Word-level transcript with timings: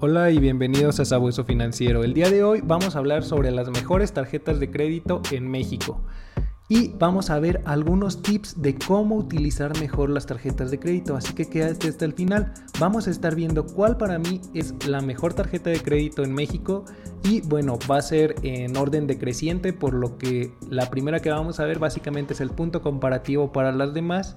Hola 0.00 0.30
y 0.30 0.38
bienvenidos 0.38 1.00
a 1.00 1.04
Sabueso 1.04 1.42
Financiero. 1.42 2.04
El 2.04 2.14
día 2.14 2.30
de 2.30 2.44
hoy 2.44 2.60
vamos 2.62 2.94
a 2.94 3.00
hablar 3.00 3.24
sobre 3.24 3.50
las 3.50 3.68
mejores 3.68 4.12
tarjetas 4.12 4.60
de 4.60 4.70
crédito 4.70 5.20
en 5.32 5.50
México. 5.50 6.00
Y 6.68 6.90
vamos 7.00 7.30
a 7.30 7.40
ver 7.40 7.62
algunos 7.64 8.22
tips 8.22 8.62
de 8.62 8.76
cómo 8.76 9.16
utilizar 9.16 9.76
mejor 9.80 10.10
las 10.10 10.26
tarjetas 10.26 10.70
de 10.70 10.78
crédito. 10.78 11.16
Así 11.16 11.34
que 11.34 11.50
quédate 11.50 11.88
hasta 11.88 12.04
el 12.04 12.12
final. 12.12 12.54
Vamos 12.78 13.08
a 13.08 13.10
estar 13.10 13.34
viendo 13.34 13.66
cuál 13.66 13.96
para 13.96 14.20
mí 14.20 14.40
es 14.54 14.72
la 14.86 15.00
mejor 15.00 15.34
tarjeta 15.34 15.70
de 15.70 15.80
crédito 15.82 16.22
en 16.22 16.32
México. 16.32 16.84
Y 17.24 17.40
bueno, 17.40 17.76
va 17.90 17.96
a 17.96 18.02
ser 18.02 18.36
en 18.44 18.76
orden 18.76 19.08
decreciente, 19.08 19.72
por 19.72 19.94
lo 19.94 20.16
que 20.16 20.52
la 20.70 20.90
primera 20.90 21.18
que 21.18 21.30
vamos 21.30 21.58
a 21.58 21.64
ver 21.64 21.80
básicamente 21.80 22.34
es 22.34 22.40
el 22.40 22.50
punto 22.50 22.82
comparativo 22.82 23.50
para 23.50 23.72
las 23.72 23.94
demás. 23.94 24.36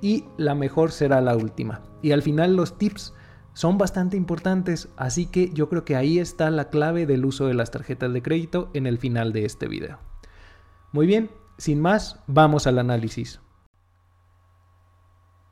Y 0.00 0.24
la 0.38 0.54
mejor 0.54 0.90
será 0.90 1.20
la 1.20 1.36
última. 1.36 1.82
Y 2.00 2.12
al 2.12 2.22
final 2.22 2.56
los 2.56 2.78
tips 2.78 3.12
son 3.54 3.78
bastante 3.78 4.16
importantes, 4.16 4.88
así 4.96 5.26
que 5.26 5.50
yo 5.52 5.68
creo 5.68 5.84
que 5.84 5.96
ahí 5.96 6.18
está 6.18 6.50
la 6.50 6.70
clave 6.70 7.06
del 7.06 7.24
uso 7.24 7.46
de 7.46 7.54
las 7.54 7.70
tarjetas 7.70 8.12
de 8.12 8.22
crédito 8.22 8.70
en 8.74 8.86
el 8.86 8.98
final 8.98 9.32
de 9.32 9.44
este 9.44 9.68
video. 9.68 9.98
Muy 10.92 11.06
bien, 11.06 11.30
sin 11.58 11.80
más, 11.80 12.20
vamos 12.26 12.66
al 12.66 12.78
análisis. 12.78 13.40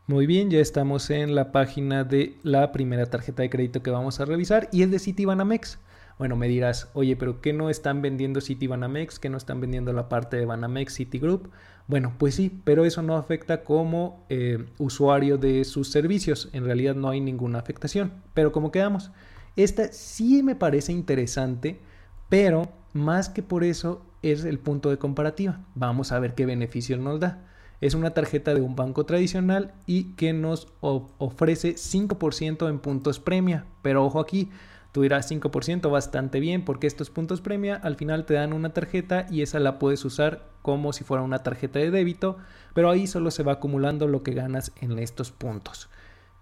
Muy 0.07 0.27
bien, 0.27 0.51
ya 0.51 0.59
estamos 0.59 1.09
en 1.11 1.35
la 1.35 1.53
página 1.53 2.03
de 2.03 2.37
la 2.43 2.73
primera 2.73 3.07
tarjeta 3.07 3.43
de 3.43 3.51
crédito 3.51 3.83
que 3.83 3.93
vamos 3.93 4.19
a 4.19 4.25
revisar 4.25 4.69
y 4.73 4.83
es 4.83 4.91
de 4.91 4.99
Citibanamex. 4.99 5.79
Bueno, 6.19 6.37
me 6.37 6.49
dirás, 6.49 6.91
oye, 6.95 7.17
pero 7.17 7.41
¿qué 7.41 7.53
no 7.53 7.71
están 7.71 8.03
vendiendo 8.03 8.41
Citibanamex? 8.41 9.19
¿Qué 9.19 9.31
no 9.31 9.37
están 9.37 9.61
vendiendo 9.61 9.93
la 9.93 10.09
parte 10.09 10.37
de 10.37 10.47
Banamex 10.47 10.97
Citigroup? 10.97 11.51
Bueno, 11.87 12.15
pues 12.19 12.37
sí, 12.37 12.61
pero 12.65 12.85
eso 12.85 13.03
no 13.03 13.17
afecta 13.17 13.65
como 13.65 14.25
eh, 14.29 14.67
usuario 14.79 15.39
de 15.39 15.65
sus 15.65 15.91
servicios. 15.91 16.49
En 16.53 16.65
realidad 16.65 16.95
no 16.95 17.09
hay 17.11 17.21
ninguna 17.21 17.59
afectación. 17.59 18.13
Pero 18.35 18.53
como 18.53 18.71
quedamos, 18.71 19.11
esta 19.57 19.93
sí 19.93 20.43
me 20.43 20.55
parece 20.55 20.93
interesante, 20.93 21.81
pero 22.29 22.69
más 22.93 23.29
que 23.29 23.43
por 23.43 23.65
eso 23.65 24.03
es 24.23 24.45
el 24.45 24.59
punto 24.59 24.91
de 24.91 24.99
comparativa. 24.99 25.61
Vamos 25.75 26.13
a 26.13 26.21
ver 26.21 26.35
qué 26.35 26.47
beneficios 26.47 27.01
nos 27.01 27.21
da. 27.21 27.47
Es 27.81 27.95
una 27.95 28.11
tarjeta 28.11 28.55
de 28.55 28.61
un 28.61 28.77
banco 28.77 29.07
tradicional 29.07 29.73
y 29.87 30.13
que 30.15 30.33
nos 30.33 30.69
ofrece 30.81 31.75
5% 31.77 32.69
en 32.69 32.79
puntos 32.79 33.21
premia. 33.21 33.65
Pero 33.83 34.05
ojo 34.05 34.21
aquí, 34.21 34.51
Tú 34.93 35.03
dirás 35.03 35.31
5% 35.31 35.91
bastante 35.91 36.41
bien 36.41 36.65
porque 36.65 36.87
estos 36.87 37.11
puntos 37.11 37.41
premia 37.41 37.77
al 37.77 37.97
final 37.97 38.25
te 38.25 38.35
dan 38.35 38.53
una 38.53 38.73
tarjeta 38.73 39.27
y 39.31 39.43
esa 39.43 39.61
la 39.61 39.79
puedes 39.79 40.05
usar 40.05 40.49
como 40.63 40.93
si 40.93 41.05
fuera 41.05 41.23
una 41.23 41.43
tarjeta 41.43 41.79
de 41.79 41.91
débito, 41.91 42.39
pero 42.75 42.91
ahí 42.91 43.07
solo 43.07 43.31
se 43.31 43.43
va 43.43 43.53
acumulando 43.53 44.09
lo 44.09 44.23
que 44.23 44.35
ganas 44.35 44.73
en 44.81 44.99
estos 44.99 45.31
puntos. 45.31 45.89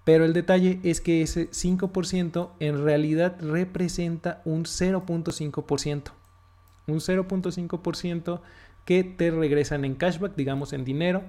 Pero 0.05 0.25
el 0.25 0.33
detalle 0.33 0.81
es 0.85 1.03
que 1.03 1.21
ese 1.21 1.51
5% 1.51 2.53
en 2.61 2.83
realidad 2.83 3.37
representa 3.41 4.41
un 4.47 4.65
0.5%. 4.65 6.13
Un 6.87 7.01
0.5% 7.01 8.41
que 8.87 9.05
te 9.05 9.31
regresan 9.31 9.85
en 9.85 9.95
cashback, 9.95 10.35
digamos 10.35 10.73
en 10.73 10.87
dinero, 10.87 11.25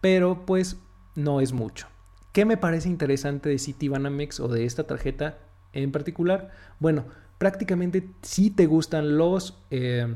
pero 0.00 0.44
pues 0.46 0.78
no 1.14 1.40
es 1.40 1.52
mucho. 1.52 1.86
¿Qué 2.32 2.44
me 2.44 2.56
parece 2.56 2.88
interesante 2.88 3.48
de 3.48 3.60
Citibanamex 3.60 4.40
o 4.40 4.48
de 4.48 4.64
esta 4.64 4.88
tarjeta? 4.88 5.38
En 5.74 5.92
particular? 5.92 6.50
Bueno, 6.80 7.04
prácticamente 7.38 8.08
si 8.22 8.50
te 8.50 8.66
gustan 8.66 9.18
los 9.18 9.58
eh, 9.70 10.14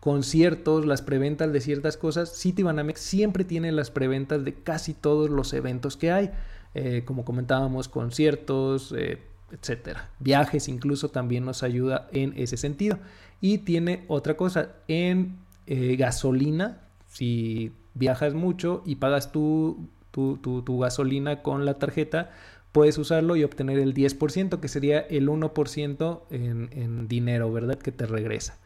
conciertos, 0.00 0.86
las 0.86 1.02
preventas 1.02 1.52
de 1.52 1.60
ciertas 1.60 1.96
cosas, 1.96 2.40
Citibanamex 2.40 3.00
siempre 3.00 3.44
tiene 3.44 3.72
las 3.72 3.90
preventas 3.90 4.44
de 4.44 4.54
casi 4.54 4.94
todos 4.94 5.30
los 5.30 5.52
eventos 5.52 5.96
que 5.96 6.12
hay, 6.12 6.30
eh, 6.74 7.02
como 7.04 7.24
comentábamos, 7.24 7.88
conciertos, 7.88 8.94
eh, 8.96 9.18
etcétera. 9.50 10.10
Viajes 10.18 10.68
incluso 10.68 11.10
también 11.10 11.44
nos 11.44 11.62
ayuda 11.62 12.08
en 12.12 12.32
ese 12.36 12.56
sentido. 12.56 12.98
Y 13.40 13.58
tiene 13.58 14.04
otra 14.08 14.36
cosa, 14.36 14.70
en 14.88 15.44
gasolina, 15.66 16.80
si 17.08 17.72
viajas 17.94 18.34
mucho 18.34 18.82
y 18.86 18.96
pagas 18.96 19.32
tu, 19.32 19.88
tu 20.12 20.78
gasolina 20.78 21.42
con 21.42 21.64
la 21.64 21.74
tarjeta, 21.74 22.30
puedes 22.76 22.98
usarlo 22.98 23.36
y 23.36 23.42
obtener 23.42 23.78
el 23.78 23.94
10%, 23.94 24.60
que 24.60 24.68
sería 24.68 24.98
el 25.00 25.30
1% 25.30 26.20
en, 26.28 27.08
dinero, 27.08 27.50
¿verdad? 27.50 27.78
Que 27.78 27.90
te 27.90 28.04
regresa. 28.04 28.58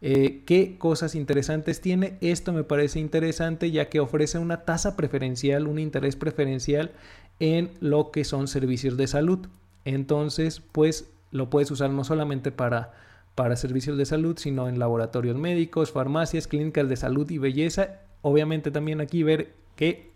Eh, 0.00 0.42
¿Qué 0.46 0.78
cosas 0.78 1.14
interesantes 1.14 1.82
tiene? 1.82 2.16
Esto 2.22 2.54
me 2.54 2.64
parece 2.64 2.98
interesante 2.98 3.70
ya 3.70 3.90
que 3.90 4.00
ofrece 4.00 4.38
una 4.38 4.64
tasa 4.64 4.96
preferencial, 4.96 5.66
un 5.66 5.78
interés 5.78 6.16
preferencial 6.16 6.92
en 7.40 7.70
lo 7.80 8.10
que 8.10 8.24
son 8.24 8.48
servicios 8.48 8.96
de 8.96 9.06
salud. 9.06 9.48
Entonces, 9.84 10.62
pues 10.72 11.10
lo 11.30 11.50
puedes 11.50 11.70
usar 11.70 11.90
no 11.90 12.04
solamente 12.04 12.50
para, 12.50 12.94
para 13.34 13.54
servicios 13.56 13.98
de 13.98 14.06
salud, 14.06 14.38
sino 14.38 14.70
en 14.70 14.78
laboratorios 14.78 15.36
médicos, 15.36 15.92
farmacias, 15.92 16.46
clínicas 16.46 16.88
de 16.88 16.96
salud 16.96 17.30
y 17.30 17.36
belleza. 17.36 18.00
Obviamente 18.22 18.70
también 18.70 19.02
aquí 19.02 19.22
ver 19.22 19.52
que 19.76 20.07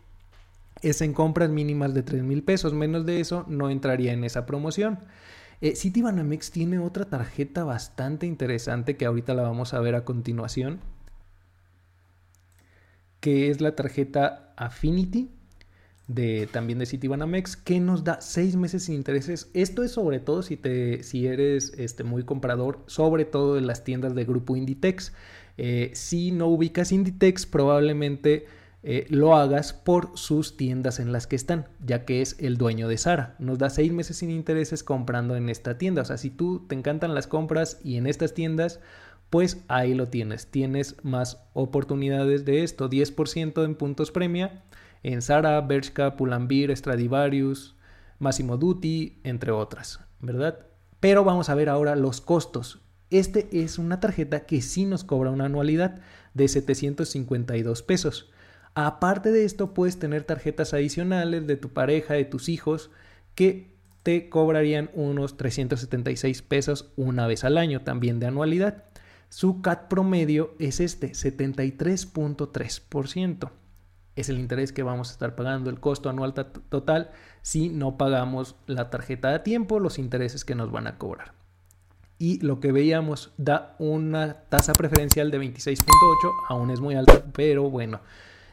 es 0.83 1.01
en 1.01 1.13
compras 1.13 1.51
mínimas 1.51 1.95
de 1.95 2.03
3 2.03 2.23
mil 2.23 2.43
pesos. 2.43 2.75
Menos 2.75 3.07
de 3.07 3.21
eso 3.21 3.45
no 3.49 3.71
entraría 3.71 4.13
en 4.13 4.25
esa 4.25 4.47
promoción. 4.47 4.99
Eh, 5.61 5.77
Citibanamex 5.77 6.51
tiene 6.51 6.81
otra 6.81 7.05
tarjeta 7.05 7.65
bastante 7.65 8.27
interesante 8.27 8.97
que 8.97 9.07
ahorita 9.07 9.33
la 9.33 9.43
vamos 9.43 9.75
a 9.75 9.81
ver 9.81 9.95
a 9.95 10.05
continuación, 10.05 10.81
que 13.21 13.49
es 13.49 13.61
la 13.61 13.77
tarjeta 13.77 14.53
Affinity 14.57 15.31
de 16.09 16.49
también 16.51 16.79
de 16.79 16.87
Citibanamex 16.87 17.57
que 17.57 17.79
nos 17.79 18.03
da 18.03 18.21
6 18.21 18.57
meses 18.57 18.85
sin 18.85 18.97
intereses. 18.97 19.51
Esto 19.55 19.85
es 19.85 19.93
sobre 19.93 20.19
todo 20.19 20.43
si 20.43 20.57
te 20.57 21.03
si 21.05 21.27
eres 21.27 21.73
este 21.79 22.05
muy 22.05 22.25
comprador, 22.25 22.83
sobre 22.87 23.25
todo 23.25 23.57
en 23.57 23.69
las 23.69 23.85
tiendas 23.85 24.15
de 24.15 24.25
grupo 24.25 24.57
Inditex. 24.57 25.13
Eh, 25.59 25.91
si 25.95 26.33
no 26.33 26.49
ubicas 26.49 26.93
Inditex, 26.93 27.47
probablemente 27.47 28.47
eh, 28.85 29.07
lo 29.11 29.37
hagas 29.37 29.73
por 29.73 30.11
sus 30.15 30.57
tiendas 30.57 30.99
en 30.99 31.13
las 31.13 31.27
que 31.27 31.37
están, 31.37 31.69
ya 31.85 32.05
que 32.05 32.21
es 32.21 32.37
el 32.41 32.57
dueño 32.57 32.89
de 32.89 32.99
Sara. 32.99 33.37
Nos 33.39 33.59
da 33.59 33.71
seis 33.71 33.93
meses 33.93 34.17
sin 34.17 34.31
intereses 34.31 34.83
comprando 34.83 35.37
en 35.37 35.49
esta 35.49 35.79
tienda. 35.79 36.03
O 36.03 36.05
sea, 36.05 36.17
si 36.17 36.31
tú 36.31 36.67
te 36.69 36.75
encantan 36.75 37.15
las 37.15 37.29
compras 37.29 37.81
y 37.85 37.97
en 37.97 38.07
estas 38.07 38.35
tiendas, 38.35 38.81
pues 39.31 39.63
ahí 39.69 39.95
lo 39.95 40.09
tienes. 40.09 40.49
Tienes 40.49 40.97
más 41.05 41.45
oportunidades 41.53 42.45
de 42.45 42.65
esto. 42.65 42.91
10% 42.91 43.65
en 43.65 43.75
puntos 43.77 44.11
premia 44.11 44.65
en 45.03 45.23
Sara, 45.23 45.61
Bershka, 45.61 46.17
Pull&Bear, 46.17 46.77
Stradivarius, 46.77 47.77
Massimo 48.19 48.57
Dutti, 48.57 49.21
entre 49.25 49.53
otras, 49.53 50.01
¿verdad? 50.21 50.67
Pero 51.01 51.25
vamos 51.25 51.49
a 51.49 51.55
ver 51.55 51.69
ahora 51.69 51.97
los 51.97 52.21
costos. 52.21 52.81
Este 53.11 53.49
es 53.53 53.79
una 53.79 54.01
tarjeta 54.01 54.47
que 54.47 54.63
sí 54.63 54.87
nos 54.87 55.05
cobra 55.05 55.31
una 55.31 55.47
anualidad 55.47 56.01
de 56.35 56.49
752 56.49 57.83
pesos. 57.83 58.32
Aparte 58.75 59.33
de 59.33 59.45
esto, 59.45 59.75
puedes 59.75 59.99
tener 59.99 60.25
tarjetas 60.25 60.73
adicionales 60.73 61.47
de 61.47 61.57
tu 61.57 61.69
pareja, 61.71 62.15
de 62.15 62.25
tus 62.25 62.49
hijos, 62.49 62.91
que 63.35 63.71
te 64.03 64.29
cobrarían 64.29 64.91
unos 64.95 65.37
376 65.37 66.43
pesos 66.43 66.91
una 66.97 67.27
vez 67.27 67.45
al 67.45 67.59
año, 67.59 67.83
también 67.83 68.19
de 68.19 68.27
anualidad. 68.27 68.85
Su 69.29 69.63
CAT 69.63 69.89
promedio 69.89 70.55
es 70.59 70.81
este, 70.81 71.13
73.3%. 71.13 73.51
Es 74.15 74.29
el 74.29 74.39
interés 74.39 74.73
que 74.73 74.83
vamos 74.83 75.09
a 75.09 75.13
estar 75.13 75.35
pagando, 75.35 75.71
el 75.71 75.81
costo 75.81 76.11
anual 76.11 76.35
total, 76.35 77.13
si 77.41 77.71
no 77.71 77.97
pagamos 77.97 78.57
la 78.67 78.91
tarjeta 78.91 79.35
a 79.35 79.43
tiempo, 79.43 79.81
los 79.81 79.99
intereses 79.99 80.45
que 80.45 80.55
nos 80.55 80.71
van 80.71 80.87
a 80.87 80.99
cobrar. 80.99 81.33
Y 82.19 82.39
lo 82.41 82.61
que 82.61 82.73
veíamos 82.73 83.33
da 83.39 83.75
una 83.79 84.43
tasa 84.51 84.75
preferencial 84.75 85.31
de 85.31 85.41
26.8, 85.41 85.87
aún 86.49 86.71
es 86.71 86.81
muy 86.81 86.95
alta, 86.95 87.25
pero 87.33 87.71
bueno, 87.71 88.03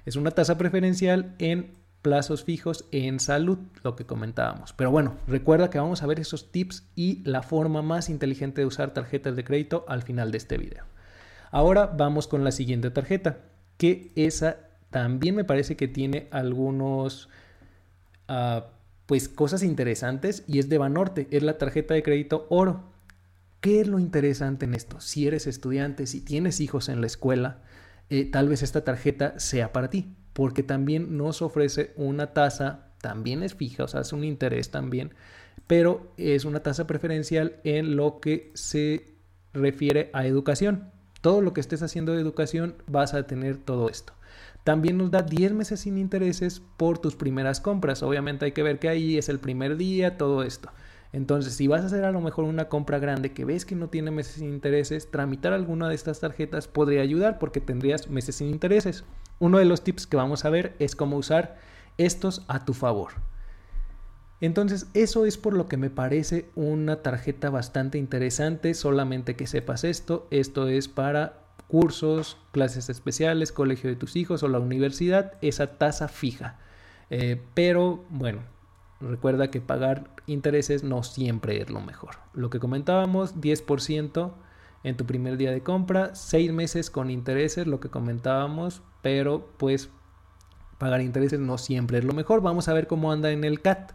es 0.09 0.15
una 0.15 0.31
tasa 0.31 0.57
preferencial 0.57 1.35
en 1.39 1.73
plazos 2.01 2.43
fijos 2.43 2.85
en 2.91 3.19
salud, 3.19 3.59
lo 3.83 3.95
que 3.95 4.05
comentábamos. 4.05 4.73
Pero 4.73 4.91
bueno, 4.91 5.15
recuerda 5.27 5.69
que 5.69 5.79
vamos 5.79 6.01
a 6.01 6.07
ver 6.07 6.19
esos 6.19 6.51
tips 6.51 6.83
y 6.95 7.21
la 7.23 7.41
forma 7.43 7.81
más 7.81 8.09
inteligente 8.09 8.61
de 8.61 8.67
usar 8.67 8.93
tarjetas 8.93 9.35
de 9.35 9.43
crédito 9.43 9.85
al 9.87 10.03
final 10.03 10.31
de 10.31 10.37
este 10.37 10.57
video. 10.57 10.85
Ahora 11.51 11.87
vamos 11.87 12.27
con 12.27 12.43
la 12.43 12.51
siguiente 12.51 12.89
tarjeta, 12.91 13.39
que 13.77 14.11
esa 14.15 14.57
también 14.89 15.35
me 15.35 15.43
parece 15.43 15.75
que 15.75 15.87
tiene 15.87 16.27
algunos... 16.31 17.29
Uh, 18.27 18.61
pues 19.09 19.27
cosas 19.27 19.63
interesantes 19.63 20.43
y 20.45 20.59
es 20.59 20.69
de 20.69 20.77
Banorte, 20.77 21.27
es 21.31 21.41
la 21.41 21.57
tarjeta 21.57 21.95
de 21.95 22.03
crédito 22.03 22.45
oro. 22.51 22.83
¿Qué 23.59 23.81
es 23.81 23.87
lo 23.87 23.97
interesante 23.97 24.65
en 24.65 24.75
esto? 24.75 25.01
Si 25.01 25.25
eres 25.25 25.47
estudiante, 25.47 26.05
si 26.05 26.21
tienes 26.21 26.59
hijos 26.59 26.89
en 26.89 27.01
la 27.01 27.07
escuela, 27.07 27.63
eh, 28.09 28.25
tal 28.25 28.49
vez 28.49 28.63
esta 28.63 28.83
tarjeta 28.83 29.39
sea 29.39 29.71
para 29.71 29.89
ti, 29.89 30.15
porque 30.33 30.63
también 30.63 31.17
nos 31.17 31.41
ofrece 31.41 31.93
una 31.95 32.33
tasa, 32.33 32.91
también 33.01 33.43
es 33.43 33.55
fija, 33.55 33.83
o 33.83 33.87
sea, 33.87 34.01
es 34.01 34.13
un 34.13 34.23
interés 34.23 34.71
también, 34.71 35.13
pero 35.67 36.11
es 36.17 36.45
una 36.45 36.61
tasa 36.61 36.87
preferencial 36.87 37.57
en 37.63 37.95
lo 37.95 38.19
que 38.19 38.51
se 38.55 39.15
refiere 39.53 40.09
a 40.13 40.25
educación. 40.25 40.91
Todo 41.21 41.41
lo 41.41 41.53
que 41.53 41.61
estés 41.61 41.83
haciendo 41.83 42.13
de 42.13 42.21
educación 42.21 42.75
vas 42.87 43.13
a 43.13 43.27
tener 43.27 43.57
todo 43.57 43.89
esto. 43.89 44.13
También 44.63 44.97
nos 44.97 45.11
da 45.11 45.21
10 45.21 45.53
meses 45.53 45.81
sin 45.81 45.97
intereses 45.97 46.61
por 46.77 46.99
tus 46.99 47.15
primeras 47.15 47.59
compras. 47.59 48.03
Obviamente 48.03 48.45
hay 48.45 48.51
que 48.51 48.63
ver 48.63 48.79
que 48.79 48.89
ahí 48.89 49.17
es 49.17 49.29
el 49.29 49.39
primer 49.39 49.77
día, 49.77 50.17
todo 50.17 50.43
esto. 50.43 50.69
Entonces, 51.11 51.55
si 51.55 51.67
vas 51.67 51.81
a 51.81 51.87
hacer 51.87 52.05
a 52.05 52.11
lo 52.11 52.21
mejor 52.21 52.45
una 52.45 52.69
compra 52.69 52.99
grande 52.99 53.33
que 53.33 53.45
ves 53.45 53.65
que 53.65 53.75
no 53.75 53.89
tiene 53.89 54.11
meses 54.11 54.35
sin 54.35 54.53
intereses, 54.53 55.09
tramitar 55.09 55.53
alguna 55.53 55.89
de 55.89 55.95
estas 55.95 56.19
tarjetas 56.19 56.67
podría 56.67 57.01
ayudar 57.01 57.39
porque 57.39 57.61
tendrías 57.61 58.09
meses 58.09 58.35
sin 58.35 58.49
intereses. 58.49 59.05
Uno 59.39 59.57
de 59.57 59.65
los 59.65 59.83
tips 59.83 60.05
que 60.05 60.17
vamos 60.17 60.45
a 60.45 60.49
ver 60.49 60.75
es 60.77 60.95
cómo 60.95 61.17
usar 61.17 61.57
estos 61.97 62.45
a 62.47 62.63
tu 62.63 62.73
favor. 62.73 63.13
Entonces, 64.41 64.87
eso 64.93 65.25
es 65.25 65.37
por 65.37 65.53
lo 65.53 65.67
que 65.67 65.77
me 65.77 65.89
parece 65.89 66.49
una 66.55 67.01
tarjeta 67.01 67.49
bastante 67.49 67.97
interesante, 67.97 68.73
solamente 68.73 69.35
que 69.35 69.47
sepas 69.47 69.83
esto. 69.83 70.27
Esto 70.31 70.67
es 70.67 70.87
para 70.87 71.41
cursos, 71.67 72.37
clases 72.51 72.89
especiales, 72.89 73.51
colegio 73.51 73.89
de 73.89 73.95
tus 73.95 74.15
hijos 74.15 74.43
o 74.43 74.47
la 74.47 74.59
universidad, 74.59 75.33
esa 75.41 75.77
tasa 75.77 76.07
fija. 76.07 76.57
Eh, 77.09 77.41
pero 77.53 78.05
bueno, 78.09 78.41
recuerda 78.99 79.51
que 79.51 79.61
pagar 79.61 80.09
intereses 80.25 80.83
no 80.83 81.03
siempre 81.03 81.61
es 81.61 81.69
lo 81.69 81.81
mejor. 81.81 82.15
Lo 82.33 82.49
que 82.49 82.59
comentábamos, 82.59 83.35
10% 83.35 84.31
en 84.83 84.97
tu 84.97 85.05
primer 85.05 85.37
día 85.37 85.51
de 85.51 85.61
compra, 85.61 86.15
6 86.15 86.53
meses 86.53 86.89
con 86.89 87.09
intereses, 87.09 87.67
lo 87.67 87.79
que 87.79 87.89
comentábamos, 87.89 88.81
pero 89.01 89.49
pues 89.57 89.89
pagar 90.77 91.01
intereses 91.01 91.39
no 91.39 91.57
siempre 91.57 91.99
es 91.99 92.03
lo 92.03 92.13
mejor. 92.13 92.41
Vamos 92.41 92.67
a 92.67 92.73
ver 92.73 92.87
cómo 92.87 93.11
anda 93.11 93.31
en 93.31 93.43
el 93.43 93.61
CAT. 93.61 93.91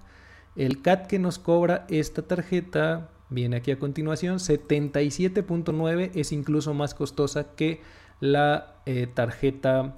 El 0.57 0.83
CAT 0.83 1.07
que 1.07 1.19
nos 1.19 1.39
cobra 1.39 1.87
esta 1.89 2.23
tarjeta 2.23 3.11
viene 3.31 3.57
aquí 3.57 3.71
a 3.71 3.79
continuación. 3.79 4.39
77.9 4.39 6.11
es 6.15 6.33
incluso 6.33 6.75
más 6.75 6.95
costosa 6.95 7.55
que 7.55 7.81
la 8.21 8.77
eh, 8.87 9.09
tarjeta 9.13 9.97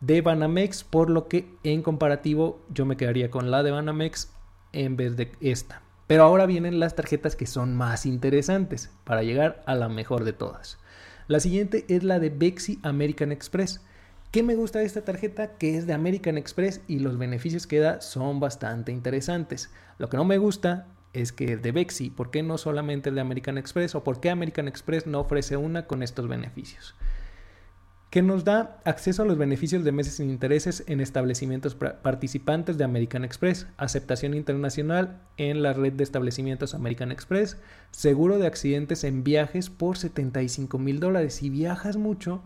de 0.00 0.20
Banamex, 0.20 0.84
por 0.84 1.10
lo 1.10 1.28
que 1.28 1.48
en 1.62 1.82
comparativo 1.82 2.60
yo 2.68 2.84
me 2.84 2.96
quedaría 2.96 3.30
con 3.30 3.50
la 3.50 3.62
de 3.62 3.70
Banamex 3.70 4.32
en 4.72 4.96
vez 4.96 5.16
de 5.16 5.32
esta. 5.40 5.82
Pero 6.06 6.22
ahora 6.22 6.46
vienen 6.46 6.78
las 6.78 6.94
tarjetas 6.94 7.34
que 7.34 7.46
son 7.46 7.74
más 7.74 8.06
interesantes 8.06 8.90
para 9.04 9.22
llegar 9.22 9.62
a 9.66 9.74
la 9.74 9.88
mejor 9.88 10.24
de 10.24 10.32
todas. 10.32 10.78
La 11.26 11.40
siguiente 11.40 11.84
es 11.88 12.04
la 12.04 12.20
de 12.20 12.30
Bexi 12.30 12.78
American 12.82 13.32
Express. 13.32 13.80
¿Qué 14.30 14.42
me 14.42 14.54
gusta 14.54 14.78
de 14.78 14.84
esta 14.84 15.04
tarjeta? 15.04 15.56
Que 15.56 15.76
es 15.76 15.86
de 15.86 15.94
American 15.94 16.38
Express 16.38 16.80
y 16.86 17.00
los 17.00 17.18
beneficios 17.18 17.66
que 17.66 17.80
da 17.80 18.00
son 18.00 18.38
bastante 18.38 18.92
interesantes. 18.92 19.70
Lo 19.98 20.08
que 20.08 20.16
no 20.16 20.24
me 20.24 20.38
gusta 20.38 20.86
es 21.12 21.32
que 21.32 21.56
de 21.56 21.72
Bexi, 21.72 22.10
¿por 22.10 22.30
qué 22.30 22.42
no 22.42 22.58
solamente 22.58 23.08
el 23.08 23.14
de 23.16 23.22
American 23.22 23.58
Express? 23.58 23.94
¿O 23.94 24.04
por 24.04 24.20
qué 24.20 24.30
American 24.30 24.68
Express 24.68 25.06
no 25.06 25.20
ofrece 25.20 25.56
una 25.56 25.86
con 25.86 26.02
estos 26.02 26.28
beneficios? 26.28 26.94
Que 28.16 28.22
nos 28.22 28.44
da 28.44 28.80
acceso 28.86 29.20
a 29.20 29.26
los 29.26 29.36
beneficios 29.36 29.84
de 29.84 29.92
meses 29.92 30.14
sin 30.14 30.30
intereses 30.30 30.84
en 30.86 31.02
establecimientos 31.02 31.74
participantes 31.74 32.78
de 32.78 32.84
American 32.84 33.26
Express, 33.26 33.66
aceptación 33.76 34.32
internacional 34.32 35.20
en 35.36 35.62
la 35.62 35.74
red 35.74 35.92
de 35.92 36.02
establecimientos 36.02 36.72
American 36.72 37.12
Express, 37.12 37.58
seguro 37.90 38.38
de 38.38 38.46
accidentes 38.46 39.04
en 39.04 39.22
viajes 39.22 39.68
por 39.68 39.98
75 39.98 40.78
mil 40.78 40.98
dólares. 40.98 41.34
Si 41.34 41.50
viajas 41.50 41.98
mucho, 41.98 42.40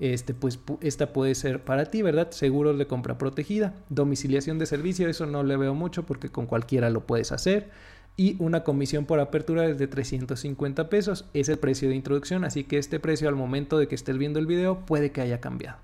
este, 0.00 0.34
pues 0.34 0.58
esta 0.80 1.12
puede 1.12 1.36
ser 1.36 1.62
para 1.62 1.84
ti, 1.84 2.02
¿verdad? 2.02 2.32
Seguros 2.32 2.76
de 2.76 2.88
compra 2.88 3.16
protegida, 3.16 3.76
domiciliación 3.90 4.58
de 4.58 4.66
servicio, 4.66 5.08
eso 5.08 5.26
no 5.26 5.44
le 5.44 5.56
veo 5.56 5.76
mucho 5.76 6.04
porque 6.04 6.30
con 6.30 6.46
cualquiera 6.46 6.90
lo 6.90 7.06
puedes 7.06 7.30
hacer. 7.30 7.70
Y 8.16 8.36
una 8.38 8.62
comisión 8.62 9.06
por 9.06 9.20
apertura 9.20 9.66
es 9.66 9.78
de 9.78 9.86
350 9.86 10.88
pesos, 10.90 11.24
es 11.32 11.48
el 11.48 11.58
precio 11.58 11.88
de 11.88 11.94
introducción, 11.94 12.44
así 12.44 12.64
que 12.64 12.78
este 12.78 13.00
precio 13.00 13.28
al 13.28 13.36
momento 13.36 13.78
de 13.78 13.88
que 13.88 13.94
estés 13.94 14.18
viendo 14.18 14.38
el 14.38 14.46
video 14.46 14.84
puede 14.84 15.12
que 15.12 15.22
haya 15.22 15.40
cambiado. 15.40 15.78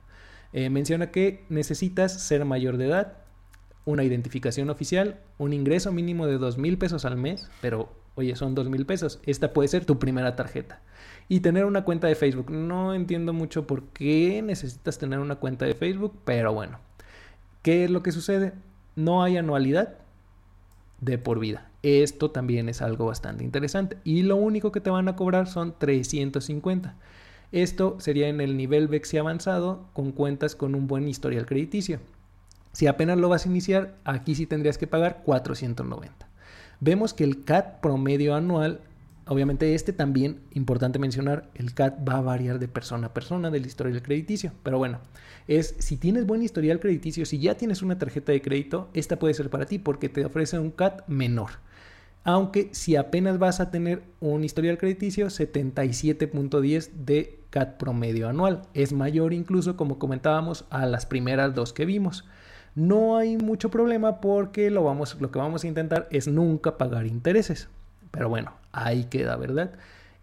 Eh, 0.52 0.70
menciona 0.70 1.10
que 1.10 1.44
necesitas 1.48 2.22
ser 2.22 2.44
mayor 2.44 2.76
de 2.76 2.86
edad, 2.86 3.19
una 3.84 4.04
identificación 4.04 4.69
oficial, 4.69 5.20
un 5.38 5.52
ingreso 5.54 5.92
mínimo 5.92 6.26
de 6.26 6.36
2 6.36 6.58
mil 6.58 6.76
pesos 6.76 7.06
al 7.06 7.16
mes, 7.16 7.48
pero 7.62 7.90
oye, 8.14 8.36
son 8.36 8.54
2 8.54 8.69
mil 8.69 8.84
pesos, 8.84 9.20
esta 9.25 9.52
puede 9.52 9.69
ser 9.69 9.86
tu 9.86 9.98
primera 9.98 10.36
tarjeta 10.36 10.82
y 11.28 11.40
tener 11.40 11.64
una 11.64 11.84
cuenta 11.84 12.06
de 12.06 12.14
Facebook. 12.14 12.50
No 12.50 12.94
entiendo 12.94 13.32
mucho 13.32 13.66
por 13.66 13.84
qué 13.88 14.42
necesitas 14.42 14.98
tener 14.98 15.19
una 15.19 15.36
cuenta 15.36 15.66
de 15.66 15.75
Facebook, 15.75 16.19
pero 16.25 16.52
bueno. 16.52 16.80
¿Qué 17.62 17.84
es 17.84 17.90
lo 17.90 18.02
que 18.02 18.12
sucede? 18.12 18.52
No 18.96 19.22
hay 19.22 19.36
anualidad 19.36 19.96
de 21.00 21.19
por 21.19 21.38
vida. 21.38 21.68
Esto 21.82 22.30
también 22.30 22.69
es 22.69 22.82
algo 22.82 23.06
bastante 23.06 23.44
interesante. 23.44 23.98
Y 24.04 24.22
lo 24.22 24.36
único 24.36 24.72
que 24.72 24.80
te 24.80 24.90
van 24.90 25.08
a 25.08 25.16
cobrar 25.16 25.46
son 25.46 25.75
350. 25.78 26.96
Esto 27.52 27.96
sería 28.00 28.28
en 28.28 28.40
el 28.40 28.56
nivel 28.56 28.88
Bexi 28.88 29.16
avanzado 29.16 29.86
con 29.92 30.12
cuentas 30.12 30.54
con 30.54 30.75
un 30.75 30.86
buen 30.86 31.08
historial 31.08 31.46
crediticio. 31.46 32.00
Si 32.72 32.86
apenas 32.86 33.19
lo 33.19 33.28
vas 33.28 33.46
a 33.46 33.48
iniciar, 33.48 33.96
aquí 34.04 34.34
sí 34.34 34.46
tendrías 34.46 34.78
que 34.78 34.86
pagar 34.86 35.22
490. 35.25 36.28
Vemos 36.80 37.14
que 37.14 37.25
el 37.25 37.44
CAT 37.44 37.80
promedio 37.80 38.34
anual 38.34 38.80
Obviamente 39.28 39.75
este 39.75 39.92
también, 39.92 40.40
importante 40.54 40.98
mencionar, 40.98 41.50
el 41.54 41.75
CAT 41.75 42.08
va 42.08 42.14
a 42.14 42.22
variar 42.22 42.58
de 42.58 42.66
persona 42.66 43.08
a 43.08 43.14
persona 43.14 43.50
del 43.50 43.66
historial 43.66 44.02
crediticio. 44.02 44.52
Pero 44.62 44.78
bueno, 44.78 45.00
es 45.46 45.75
si 45.78 45.98
tienes 45.98 46.25
buen 46.25 46.42
historial 46.42 46.80
crediticio, 46.80 47.26
si 47.26 47.38
ya 47.38 47.54
tienes 47.54 47.82
una 47.82 47.98
tarjeta 47.98 48.32
de 48.32 48.40
crédito, 48.40 48.88
esta 48.94 49.19
puede 49.19 49.34
ser 49.34 49.50
para 49.50 49.66
ti 49.66 49.78
porque 49.78 50.08
te 50.08 50.25
ofrece 50.25 50.58
un 50.58 50.70
CAT 50.70 51.06
menor. 51.08 51.50
Aunque 52.25 52.69
si 52.73 52.97
apenas 52.97 53.38
vas 53.38 53.61
a 53.61 53.70
tener 53.70 54.03
un 54.20 54.44
historial 54.44 54.79
crediticio, 54.79 55.26
77.10 55.26 56.91
de 56.93 57.38
CAT 57.50 57.79
promedio 57.79 58.29
anual. 58.29 58.62
Es 58.75 58.93
mayor 58.93 59.32
incluso, 59.32 59.76
como 59.76 59.99
comentábamos, 59.99 60.67
a 60.70 60.87
las 60.87 61.06
primeras 61.06 61.55
dos 61.55 61.73
que 61.73 61.87
vimos. 61.87 62.25
No 62.75 63.17
hay 63.17 63.37
mucho 63.37 63.70
problema 63.70 64.20
porque 64.20 64.70
lo, 64.70 64.85
vamos, 64.85 65.17
lo 65.20 65.31
que 65.31 65.38
vamos 65.38 65.65
a 65.65 65.69
intentar 65.69 66.06
es 66.11 66.29
nunca 66.29 66.76
pagar 66.76 67.06
intereses. 67.06 67.69
Pero 68.11 68.29
bueno, 68.29 68.53
ahí 68.73 69.05
queda, 69.05 69.37
¿verdad? 69.37 69.73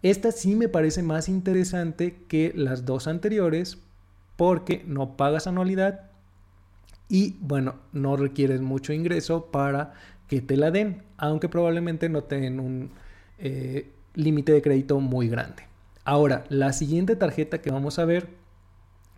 Esta 0.02 0.30
sí 0.32 0.54
me 0.54 0.68
parece 0.68 1.02
más 1.02 1.28
interesante 1.28 2.16
que 2.28 2.52
las 2.54 2.84
dos 2.84 3.06
anteriores 3.08 3.78
porque 4.36 4.84
no 4.86 5.16
pagas 5.16 5.46
anualidad 5.46 6.10
y 7.08 7.36
bueno, 7.40 7.76
no 7.92 8.16
requieres 8.16 8.60
mucho 8.60 8.92
ingreso 8.92 9.46
para 9.46 9.94
que 10.28 10.40
te 10.40 10.56
la 10.56 10.70
den, 10.70 11.02
aunque 11.16 11.48
probablemente 11.48 12.08
no 12.08 12.24
tengan 12.24 12.60
un 12.60 12.90
eh, 13.38 13.90
límite 14.14 14.52
de 14.52 14.62
crédito 14.62 15.00
muy 15.00 15.28
grande. 15.28 15.64
Ahora, 16.04 16.44
la 16.48 16.72
siguiente 16.72 17.16
tarjeta 17.16 17.60
que 17.60 17.70
vamos 17.70 17.98
a 17.98 18.04
ver 18.04 18.28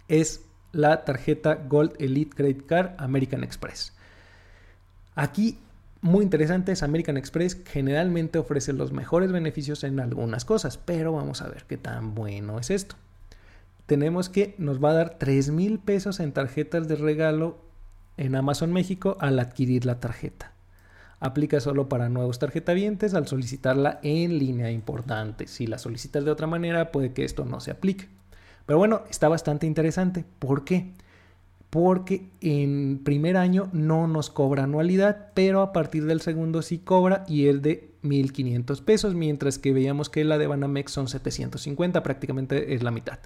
es 0.08 0.44
la 0.72 1.04
tarjeta 1.04 1.54
Gold 1.54 1.92
Elite 1.98 2.34
Credit 2.34 2.66
Card 2.66 2.90
American 2.98 3.44
Express. 3.44 3.92
Aquí 5.14 5.58
muy 6.00 6.22
interesante 6.22 6.72
es 6.72 6.82
American 6.82 7.16
Express, 7.16 7.60
generalmente 7.66 8.38
ofrece 8.38 8.72
los 8.72 8.92
mejores 8.92 9.32
beneficios 9.32 9.82
en 9.82 9.98
algunas 9.98 10.44
cosas, 10.44 10.78
pero 10.78 11.12
vamos 11.12 11.42
a 11.42 11.48
ver 11.48 11.64
qué 11.66 11.76
tan 11.76 12.14
bueno 12.14 12.58
es 12.58 12.70
esto. 12.70 12.94
Tenemos 13.86 14.28
que 14.28 14.54
nos 14.58 14.82
va 14.82 14.90
a 14.90 14.94
dar 14.94 15.18
3 15.18 15.50
mil 15.50 15.78
pesos 15.78 16.20
en 16.20 16.32
tarjetas 16.32 16.86
de 16.88 16.96
regalo 16.96 17.58
en 18.16 18.36
Amazon 18.36 18.72
México 18.72 19.16
al 19.20 19.38
adquirir 19.38 19.86
la 19.86 19.98
tarjeta. 19.98 20.52
Aplica 21.20 21.60
solo 21.60 21.88
para 21.88 22.08
nuevos 22.08 22.38
tarjetavientes 22.38 23.14
al 23.14 23.26
solicitarla 23.26 23.98
en 24.02 24.38
línea 24.38 24.70
importante. 24.70 25.46
Si 25.46 25.66
la 25.66 25.78
solicitas 25.78 26.24
de 26.24 26.30
otra 26.30 26.46
manera, 26.46 26.92
puede 26.92 27.12
que 27.12 27.24
esto 27.24 27.44
no 27.44 27.60
se 27.60 27.70
aplique. 27.70 28.08
Pero 28.66 28.78
bueno, 28.78 29.02
está 29.10 29.28
bastante 29.28 29.66
interesante. 29.66 30.24
¿Por 30.38 30.64
qué? 30.64 30.92
porque 31.70 32.30
en 32.40 33.00
primer 33.04 33.36
año 33.36 33.68
no 33.72 34.06
nos 34.06 34.30
cobra 34.30 34.64
anualidad, 34.64 35.32
pero 35.34 35.60
a 35.60 35.72
partir 35.72 36.06
del 36.06 36.20
segundo 36.20 36.62
sí 36.62 36.78
cobra 36.78 37.24
y 37.28 37.46
es 37.46 37.60
de 37.62 37.90
1.500 38.02 38.82
pesos, 38.82 39.14
mientras 39.14 39.58
que 39.58 39.72
veíamos 39.72 40.08
que 40.08 40.24
la 40.24 40.38
de 40.38 40.46
Banamex 40.46 40.92
son 40.92 41.08
750, 41.08 42.02
prácticamente 42.02 42.74
es 42.74 42.82
la 42.82 42.90
mitad. 42.90 43.18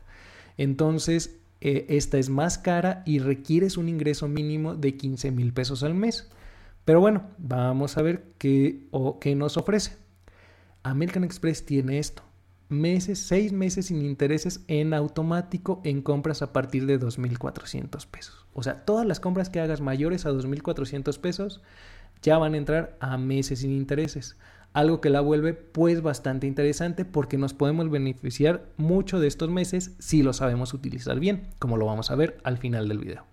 Entonces, 0.56 1.36
eh, 1.60 1.86
esta 1.88 2.18
es 2.18 2.30
más 2.30 2.58
cara 2.58 3.02
y 3.06 3.20
requieres 3.20 3.76
un 3.76 3.88
ingreso 3.88 4.26
mínimo 4.26 4.74
de 4.74 4.96
15 4.96 5.30
mil 5.30 5.52
pesos 5.52 5.84
al 5.84 5.94
mes. 5.94 6.28
Pero 6.84 7.00
bueno, 7.00 7.30
vamos 7.38 7.96
a 7.96 8.02
ver 8.02 8.32
qué, 8.38 8.86
o, 8.90 9.18
qué 9.18 9.34
nos 9.34 9.56
ofrece. 9.56 9.96
American 10.82 11.24
Express 11.24 11.64
tiene 11.64 11.98
esto 11.98 12.22
meses, 12.72 13.18
seis 13.20 13.52
meses 13.52 13.86
sin 13.86 14.04
intereses 14.04 14.64
en 14.66 14.94
automático 14.94 15.80
en 15.84 16.02
compras 16.02 16.42
a 16.42 16.52
partir 16.52 16.86
de 16.86 16.98
2.400 16.98 18.06
pesos. 18.06 18.46
O 18.54 18.62
sea, 18.62 18.84
todas 18.84 19.06
las 19.06 19.20
compras 19.20 19.48
que 19.48 19.60
hagas 19.60 19.80
mayores 19.80 20.26
a 20.26 20.32
2.400 20.32 21.18
pesos 21.20 21.62
ya 22.22 22.38
van 22.38 22.54
a 22.54 22.58
entrar 22.58 22.96
a 23.00 23.16
meses 23.18 23.60
sin 23.60 23.72
intereses. 23.72 24.36
Algo 24.72 25.00
que 25.00 25.10
la 25.10 25.20
vuelve 25.20 25.52
pues 25.52 26.00
bastante 26.00 26.46
interesante 26.46 27.04
porque 27.04 27.36
nos 27.36 27.52
podemos 27.52 27.90
beneficiar 27.90 28.64
mucho 28.76 29.20
de 29.20 29.28
estos 29.28 29.50
meses 29.50 29.92
si 29.98 30.22
lo 30.22 30.32
sabemos 30.32 30.72
utilizar 30.72 31.20
bien, 31.20 31.48
como 31.58 31.76
lo 31.76 31.86
vamos 31.86 32.10
a 32.10 32.16
ver 32.16 32.38
al 32.42 32.56
final 32.58 32.88
del 32.88 32.98
video. 32.98 33.31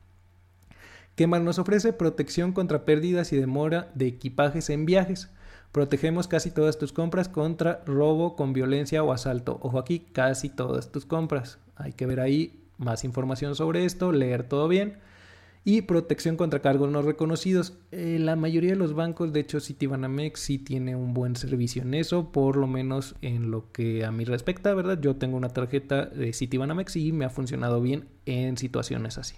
¿Qué 1.15 1.27
más 1.27 1.41
nos 1.41 1.59
ofrece? 1.59 1.93
Protección 1.93 2.53
contra 2.53 2.85
pérdidas 2.85 3.33
y 3.33 3.37
demora 3.37 3.91
de 3.95 4.07
equipajes 4.07 4.69
en 4.69 4.85
viajes. 4.85 5.29
Protegemos 5.71 6.27
casi 6.27 6.49
todas 6.49 6.79
tus 6.79 6.93
compras 6.93 7.29
contra 7.29 7.83
robo 7.85 8.35
con 8.35 8.53
violencia 8.53 9.03
o 9.03 9.11
asalto. 9.11 9.59
Ojo 9.61 9.77
aquí, 9.77 9.99
casi 9.99 10.49
todas 10.49 10.91
tus 10.91 11.05
compras. 11.05 11.59
Hay 11.75 11.93
que 11.93 12.07
ver 12.07 12.19
ahí 12.19 12.63
más 12.79 13.03
información 13.03 13.55
sobre 13.55 13.85
esto, 13.85 14.11
leer 14.11 14.43
todo 14.43 14.67
bien. 14.67 14.97
Y 15.65 15.83
protección 15.83 16.37
contra 16.37 16.61
cargos 16.61 16.89
no 16.89 17.01
reconocidos. 17.01 17.77
Eh, 17.91 18.17
la 18.19 18.35
mayoría 18.35 18.71
de 18.71 18.77
los 18.77 18.95
bancos, 18.95 19.31
de 19.33 19.41
hecho 19.41 19.59
Citibanamex 19.59 20.39
sí 20.39 20.57
tiene 20.57 20.95
un 20.95 21.13
buen 21.13 21.35
servicio 21.35 21.83
en 21.83 21.93
eso, 21.93 22.31
por 22.31 22.55
lo 22.55 22.65
menos 22.65 23.15
en 23.21 23.51
lo 23.51 23.71
que 23.71 24.05
a 24.05 24.11
mí 24.11 24.23
respecta, 24.23 24.73
¿verdad? 24.73 24.99
Yo 24.99 25.17
tengo 25.17 25.37
una 25.37 25.49
tarjeta 25.49 26.05
de 26.05 26.33
Citibanamex 26.33 26.95
y 26.95 27.11
me 27.11 27.25
ha 27.25 27.29
funcionado 27.29 27.81
bien 27.81 28.07
en 28.25 28.57
situaciones 28.57 29.17
así. 29.17 29.35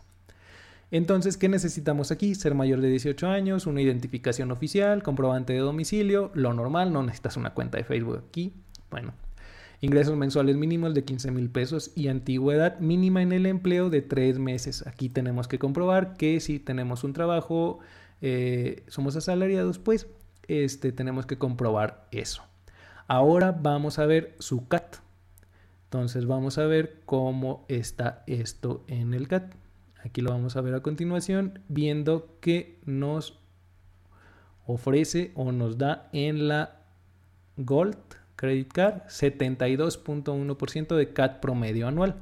Entonces, 0.91 1.38
¿qué 1.38 1.48
necesitamos 1.48 2.12
aquí? 2.12 2.36
Ser 2.36 2.53
mayor 2.53 2.81
de 2.81 2.89
18 2.89 3.27
años, 3.27 3.65
una 3.65 3.81
identificación 3.81 4.51
oficial, 4.51 5.03
comprobante 5.03 5.53
de 5.53 5.60
domicilio, 5.60 6.31
lo 6.33 6.53
normal, 6.53 6.91
no 6.91 7.01
necesitas 7.01 7.38
una 7.38 7.53
cuenta 7.53 7.77
de 7.77 7.86
Facebook 7.86 8.25
aquí. 8.27 8.53
Bueno, 8.89 9.13
ingresos 9.79 10.17
mensuales 10.17 10.57
mínimos 10.57 10.93
de 10.93 11.05
15 11.05 11.31
mil 11.31 11.50
pesos 11.50 11.91
y 11.95 12.10
antigüedad 12.10 12.77
mínima 12.79 13.21
en 13.21 13.31
el 13.31 13.45
empleo 13.45 13.89
de 13.89 14.01
3 14.01 14.38
meses. 14.38 14.86
Aquí 14.86 15.07
tenemos 15.07 15.48
que 15.48 15.60
comprobar 15.60 16.17
que 16.17 16.41
si 16.41 16.60
tenemos 16.60 17.05
un 17.05 17.13
trabajo, 17.13 17.79
eh, 18.21 18.83
somos 18.88 19.15
asalariados, 19.15 19.79
pues 19.79 20.07
este, 20.50 20.91
tenemos 20.91 21.25
que 21.25 21.38
comprobar 21.38 22.10
eso. 22.12 22.43
Ahora 23.07 23.53
vamos 23.53 23.98
a 23.98 24.05
ver 24.05 24.36
su 24.39 24.67
CAT. 24.67 24.98
Entonces 25.86 26.25
vamos 26.25 26.57
a 26.57 26.65
ver 26.65 27.01
cómo 27.05 27.65
está 27.69 28.24
esto 28.27 28.83
en 28.88 29.13
el 29.13 29.29
CAT. 29.29 29.61
Aquí 30.03 30.22
lo 30.22 30.31
vamos 30.31 30.55
a 30.55 30.62
ver 30.62 30.74
a 30.74 30.81
continuación, 30.81 31.60
viendo 31.67 32.38
que 32.41 32.79
nos 32.86 33.39
ofrece 34.65 35.31
o 35.36 35.51
nos 35.51 35.77
da 35.77 36.10
en 36.13 36.48
la 36.48 36.81
Gold 37.58 37.98
Credit 38.36 38.72
Card 38.72 39.01
72.1% 39.03 40.96
de 40.96 41.13
CAT 41.13 41.39
promedio 41.39 41.88
anual 41.88 42.15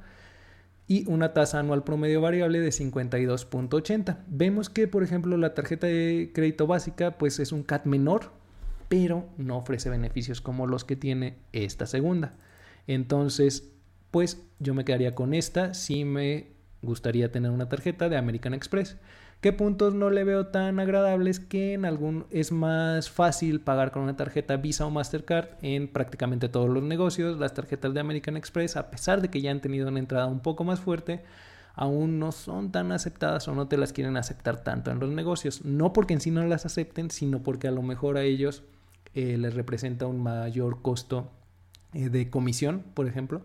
y 0.88 1.10
una 1.10 1.34
tasa 1.34 1.60
anual 1.60 1.84
promedio 1.84 2.20
variable 2.20 2.60
de 2.60 2.70
52.80. 2.70 4.18
Vemos 4.28 4.70
que, 4.70 4.88
por 4.88 5.04
ejemplo, 5.04 5.38
la 5.38 5.54
tarjeta 5.54 5.88
de 5.88 6.32
crédito 6.34 6.68
básica 6.68 7.18
pues 7.18 7.40
es 7.40 7.52
un 7.52 7.64
CAT 7.64 7.86
menor, 7.86 8.32
pero 8.90 9.30
no 9.38 9.58
ofrece 9.58 9.90
beneficios 9.90 10.42
como 10.42 10.68
los 10.68 10.84
que 10.84 10.96
tiene 10.96 11.38
esta 11.54 11.86
segunda. 11.86 12.34
Entonces, 12.88 13.72
pues 14.12 14.44
yo 14.60 14.74
me 14.74 14.84
quedaría 14.84 15.14
con 15.14 15.34
esta 15.34 15.74
si 15.76 16.06
me 16.06 16.59
gustaría 16.82 17.32
tener 17.32 17.52
una 17.52 17.70
tarjeta 17.70 18.10
de 18.10 18.18
American 18.18 18.54
Express. 18.54 18.98
¿Qué 19.42 19.54
puntos 19.54 19.94
no 19.94 20.10
le 20.10 20.26
veo 20.26 20.48
tan 20.48 20.80
agradables 20.80 21.40
que 21.40 21.74
en 21.74 21.86
algún 21.86 22.26
es 22.30 22.52
más 22.52 23.10
fácil 23.10 23.62
pagar 23.62 23.92
con 23.92 24.04
una 24.04 24.18
tarjeta 24.18 24.58
Visa 24.58 24.86
o 24.86 24.90
Mastercard 24.90 25.48
en 25.62 25.88
prácticamente 25.88 26.50
todos 26.50 26.70
los 26.70 26.84
negocios? 26.84 27.40
Las 27.40 27.54
tarjetas 27.54 27.94
de 27.94 28.02
American 28.02 28.36
Express, 28.36 28.76
a 28.76 28.90
pesar 28.92 29.22
de 29.22 29.30
que 29.30 29.42
ya 29.42 29.52
han 29.52 29.62
tenido 29.62 29.88
una 29.88 30.00
entrada 30.00 30.28
un 30.28 30.42
poco 30.42 30.66
más 30.66 30.82
fuerte, 30.82 31.24
aún 31.74 32.20
no 32.20 32.34
son 32.34 32.74
tan 32.74 32.92
aceptadas 32.92 33.48
o 33.48 33.56
no 33.56 33.70
te 33.70 33.78
las 33.78 33.94
quieren 33.94 34.18
aceptar 34.18 34.62
tanto 34.62 34.92
en 34.92 35.00
los 35.00 35.10
negocios. 35.10 35.64
No 35.64 35.94
porque 35.94 36.14
en 36.14 36.20
sí 36.20 36.32
no 36.32 36.46
las 36.46 36.66
acepten, 36.66 37.10
sino 37.10 37.42
porque 37.42 37.70
a 37.70 37.72
lo 37.72 37.82
mejor 37.82 38.18
a 38.18 38.24
ellos 38.24 38.64
eh, 39.16 39.38
les 39.38 39.54
representa 39.54 40.06
un 40.06 40.22
mayor 40.22 40.82
costo 40.82 41.32
eh, 41.94 42.10
de 42.10 42.30
comisión, 42.30 42.84
por 42.94 43.08
ejemplo, 43.08 43.44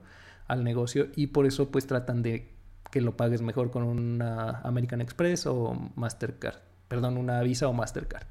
al 0.48 0.64
negocio 0.64 1.06
y 1.14 1.28
por 1.28 1.46
eso 1.46 1.70
pues 1.70 1.86
tratan 1.86 2.22
de 2.22 2.53
que 2.94 3.00
lo 3.00 3.16
pagues 3.16 3.42
mejor 3.42 3.72
con 3.72 3.82
una 3.82 4.60
American 4.60 5.00
Express 5.00 5.46
o 5.46 5.76
Mastercard. 5.96 6.60
Perdón, 6.86 7.16
una 7.16 7.42
Visa 7.42 7.66
o 7.66 7.72
Mastercard. 7.72 8.28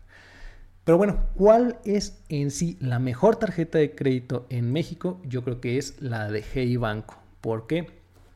Pero 0.85 0.97
bueno, 0.97 1.19
¿cuál 1.35 1.79
es 1.83 2.23
en 2.29 2.49
sí 2.49 2.77
la 2.79 2.97
mejor 2.97 3.35
tarjeta 3.35 3.79
de 3.79 3.93
crédito 3.93 4.47
en 4.49 4.71
México? 4.71 5.19
Yo 5.25 5.43
creo 5.43 5.59
que 5.59 5.77
es 5.77 6.01
la 6.01 6.31
de 6.31 6.45
Hey 6.49 6.77
Banco. 6.77 7.17
¿Por 7.41 7.67
qué? 7.67 7.89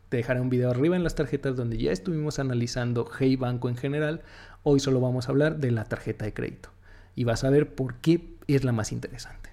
Te 0.09 0.17
dejaré 0.17 0.41
un 0.41 0.49
video 0.49 0.69
arriba 0.69 0.97
en 0.97 1.05
las 1.05 1.15
tarjetas 1.15 1.55
donde 1.55 1.77
ya 1.77 1.93
estuvimos 1.93 2.39
analizando 2.39 3.09
Hey 3.17 3.37
Banco 3.37 3.69
en 3.69 3.77
general. 3.77 4.21
Hoy 4.63 4.81
solo 4.81 4.99
vamos 4.99 5.29
a 5.29 5.31
hablar 5.31 5.59
de 5.59 5.71
la 5.71 5.85
tarjeta 5.85 6.25
de 6.25 6.33
crédito. 6.33 6.71
Y 7.15 7.23
vas 7.23 7.45
a 7.45 7.49
ver 7.49 7.73
por 7.73 7.95
qué 8.01 8.35
es 8.47 8.65
la 8.65 8.73
más 8.73 8.91
interesante. 8.91 9.51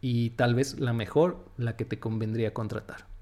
Y 0.00 0.30
tal 0.30 0.54
vez 0.54 0.78
la 0.78 0.92
mejor, 0.92 1.44
la 1.56 1.74
que 1.74 1.84
te 1.84 1.98
convendría 1.98 2.54
contratar. 2.54 3.12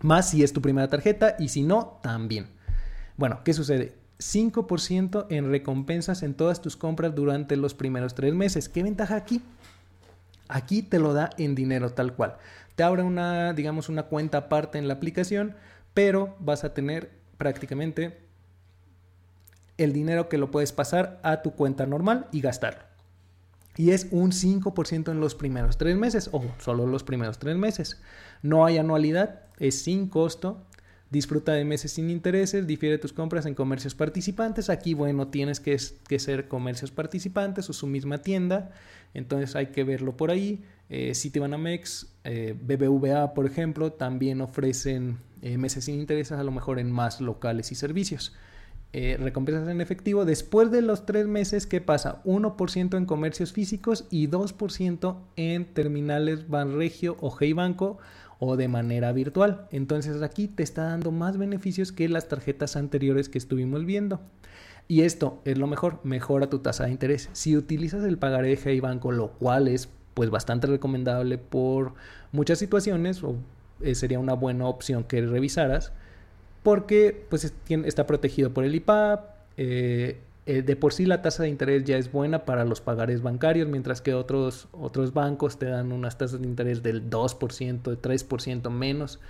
Más 0.00 0.30
si 0.30 0.42
es 0.42 0.52
tu 0.52 0.60
primera 0.60 0.88
tarjeta 0.88 1.36
y 1.38 1.48
si 1.48 1.62
no, 1.62 1.98
también. 2.02 2.48
Bueno, 3.16 3.40
¿qué 3.44 3.54
sucede? 3.54 3.94
5% 4.18 5.26
en 5.30 5.50
recompensas 5.50 6.22
en 6.22 6.34
todas 6.34 6.62
tus 6.62 6.76
compras 6.76 7.14
durante 7.14 7.56
los 7.56 7.74
primeros 7.74 8.14
tres 8.14 8.34
meses. 8.34 8.68
¿Qué 8.68 8.82
ventaja 8.82 9.16
aquí? 9.16 9.42
Aquí 10.48 10.82
te 10.82 10.98
lo 10.98 11.12
da 11.12 11.30
en 11.38 11.54
dinero 11.54 11.92
tal 11.92 12.14
cual. 12.14 12.36
Te 12.76 12.82
abre 12.82 13.02
una, 13.02 13.52
digamos, 13.52 13.88
una 13.88 14.04
cuenta 14.04 14.38
aparte 14.38 14.78
en 14.78 14.88
la 14.88 14.94
aplicación, 14.94 15.54
pero 15.94 16.36
vas 16.40 16.64
a 16.64 16.74
tener 16.74 17.10
prácticamente 17.38 18.18
el 19.78 19.92
dinero 19.92 20.28
que 20.28 20.38
lo 20.38 20.50
puedes 20.50 20.72
pasar 20.72 21.20
a 21.22 21.42
tu 21.42 21.52
cuenta 21.52 21.86
normal 21.86 22.26
y 22.32 22.40
gastarlo. 22.40 22.95
Y 23.76 23.90
es 23.90 24.08
un 24.10 24.32
5% 24.32 25.10
en 25.10 25.20
los 25.20 25.34
primeros 25.34 25.76
tres 25.76 25.96
meses, 25.96 26.30
o 26.32 26.44
solo 26.58 26.86
los 26.86 27.04
primeros 27.04 27.38
tres 27.38 27.56
meses. 27.56 28.00
No 28.42 28.64
hay 28.64 28.78
anualidad, 28.78 29.42
es 29.58 29.82
sin 29.82 30.08
costo. 30.08 30.62
Disfruta 31.10 31.52
de 31.52 31.64
meses 31.64 31.92
sin 31.92 32.10
intereses, 32.10 32.66
difiere 32.66 32.98
tus 32.98 33.12
compras 33.12 33.46
en 33.46 33.54
comercios 33.54 33.94
participantes. 33.94 34.70
Aquí, 34.70 34.94
bueno, 34.94 35.28
tienes 35.28 35.60
que, 35.60 35.76
que 36.08 36.18
ser 36.18 36.48
comercios 36.48 36.90
participantes 36.90 37.70
o 37.70 37.72
su 37.72 37.86
misma 37.86 38.18
tienda. 38.18 38.72
Entonces 39.14 39.54
hay 39.56 39.68
que 39.68 39.84
verlo 39.84 40.16
por 40.16 40.30
ahí. 40.30 40.64
Eh, 40.88 41.14
Citibanamex, 41.14 42.06
eh, 42.24 42.54
BBVA, 42.60 43.34
por 43.34 43.46
ejemplo, 43.46 43.92
también 43.92 44.40
ofrecen 44.40 45.18
eh, 45.42 45.58
meses 45.58 45.84
sin 45.84 46.00
intereses, 46.00 46.32
a 46.38 46.42
lo 46.42 46.52
mejor 46.52 46.78
en 46.78 46.90
más 46.90 47.20
locales 47.20 47.72
y 47.72 47.74
servicios. 47.74 48.34
Eh, 48.98 49.18
recompensas 49.18 49.68
en 49.68 49.82
efectivo. 49.82 50.24
Después 50.24 50.70
de 50.70 50.80
los 50.80 51.04
tres 51.04 51.26
meses, 51.26 51.66
¿qué 51.66 51.82
pasa? 51.82 52.22
1% 52.24 52.96
en 52.96 53.04
comercios 53.04 53.52
físicos 53.52 54.06
y 54.08 54.28
2% 54.28 55.18
en 55.36 55.66
terminales 55.66 56.48
Banregio 56.48 57.18
o 57.20 57.30
Hey 57.38 57.52
Banco 57.52 57.98
o 58.38 58.56
de 58.56 58.68
manera 58.68 59.12
virtual. 59.12 59.68
Entonces 59.70 60.22
aquí 60.22 60.48
te 60.48 60.62
está 60.62 60.84
dando 60.84 61.12
más 61.12 61.36
beneficios 61.36 61.92
que 61.92 62.08
las 62.08 62.28
tarjetas 62.28 62.74
anteriores 62.74 63.28
que 63.28 63.36
estuvimos 63.36 63.84
viendo. 63.84 64.22
Y 64.88 65.02
esto 65.02 65.42
es 65.44 65.58
lo 65.58 65.66
mejor, 65.66 66.00
mejora 66.02 66.48
tu 66.48 66.60
tasa 66.60 66.84
de 66.84 66.92
interés. 66.92 67.28
Si 67.34 67.54
utilizas 67.54 68.02
el 68.02 68.16
pagaré 68.16 68.48
de 68.48 68.60
Hey 68.64 68.80
Banco, 68.80 69.12
lo 69.12 69.32
cual 69.32 69.68
es 69.68 69.90
pues 70.14 70.30
bastante 70.30 70.68
recomendable 70.68 71.36
por 71.36 71.92
muchas 72.32 72.58
situaciones 72.58 73.22
o 73.22 73.36
eh, 73.82 73.94
sería 73.94 74.18
una 74.18 74.32
buena 74.32 74.64
opción 74.64 75.04
que 75.04 75.20
revisaras 75.20 75.92
porque 76.66 77.24
pues 77.30 77.54
está 77.68 78.08
protegido 78.08 78.52
por 78.52 78.64
el 78.64 78.74
IPAP, 78.74 79.24
eh, 79.56 80.18
eh, 80.46 80.62
de 80.62 80.74
por 80.74 80.92
sí 80.92 81.06
la 81.06 81.22
tasa 81.22 81.44
de 81.44 81.48
interés 81.48 81.84
ya 81.84 81.96
es 81.96 82.10
buena 82.10 82.44
para 82.44 82.64
los 82.64 82.80
pagares 82.80 83.22
bancarios, 83.22 83.68
mientras 83.68 84.00
que 84.00 84.14
otros, 84.14 84.66
otros 84.72 85.14
bancos 85.14 85.60
te 85.60 85.66
dan 85.66 85.92
unas 85.92 86.18
tasas 86.18 86.40
de 86.40 86.48
interés 86.48 86.82
del 86.82 87.08
2%, 87.08 87.82
de 87.82 87.96
3% 87.96 88.68
menos. 88.70 89.20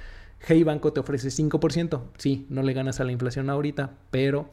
Hey 0.40 0.62
Banco 0.62 0.94
te 0.94 1.00
ofrece 1.00 1.28
5%. 1.28 2.04
Sí, 2.16 2.46
no 2.48 2.62
le 2.62 2.72
ganas 2.72 3.00
a 3.00 3.04
la 3.04 3.12
inflación 3.12 3.50
ahorita, 3.50 3.90
pero 4.10 4.48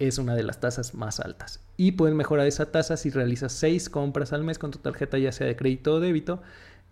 es 0.00 0.18
una 0.18 0.34
de 0.34 0.42
las 0.42 0.58
tasas 0.58 0.92
más 0.92 1.20
altas. 1.20 1.60
Y 1.76 1.92
puedes 1.92 2.16
mejorar 2.16 2.48
esa 2.48 2.72
tasa 2.72 2.96
si 2.96 3.10
realizas 3.10 3.52
6 3.52 3.88
compras 3.90 4.32
al 4.32 4.42
mes 4.42 4.58
con 4.58 4.72
tu 4.72 4.80
tarjeta, 4.80 5.18
ya 5.18 5.30
sea 5.30 5.46
de 5.46 5.54
crédito 5.54 5.94
o 5.94 6.00
débito, 6.00 6.42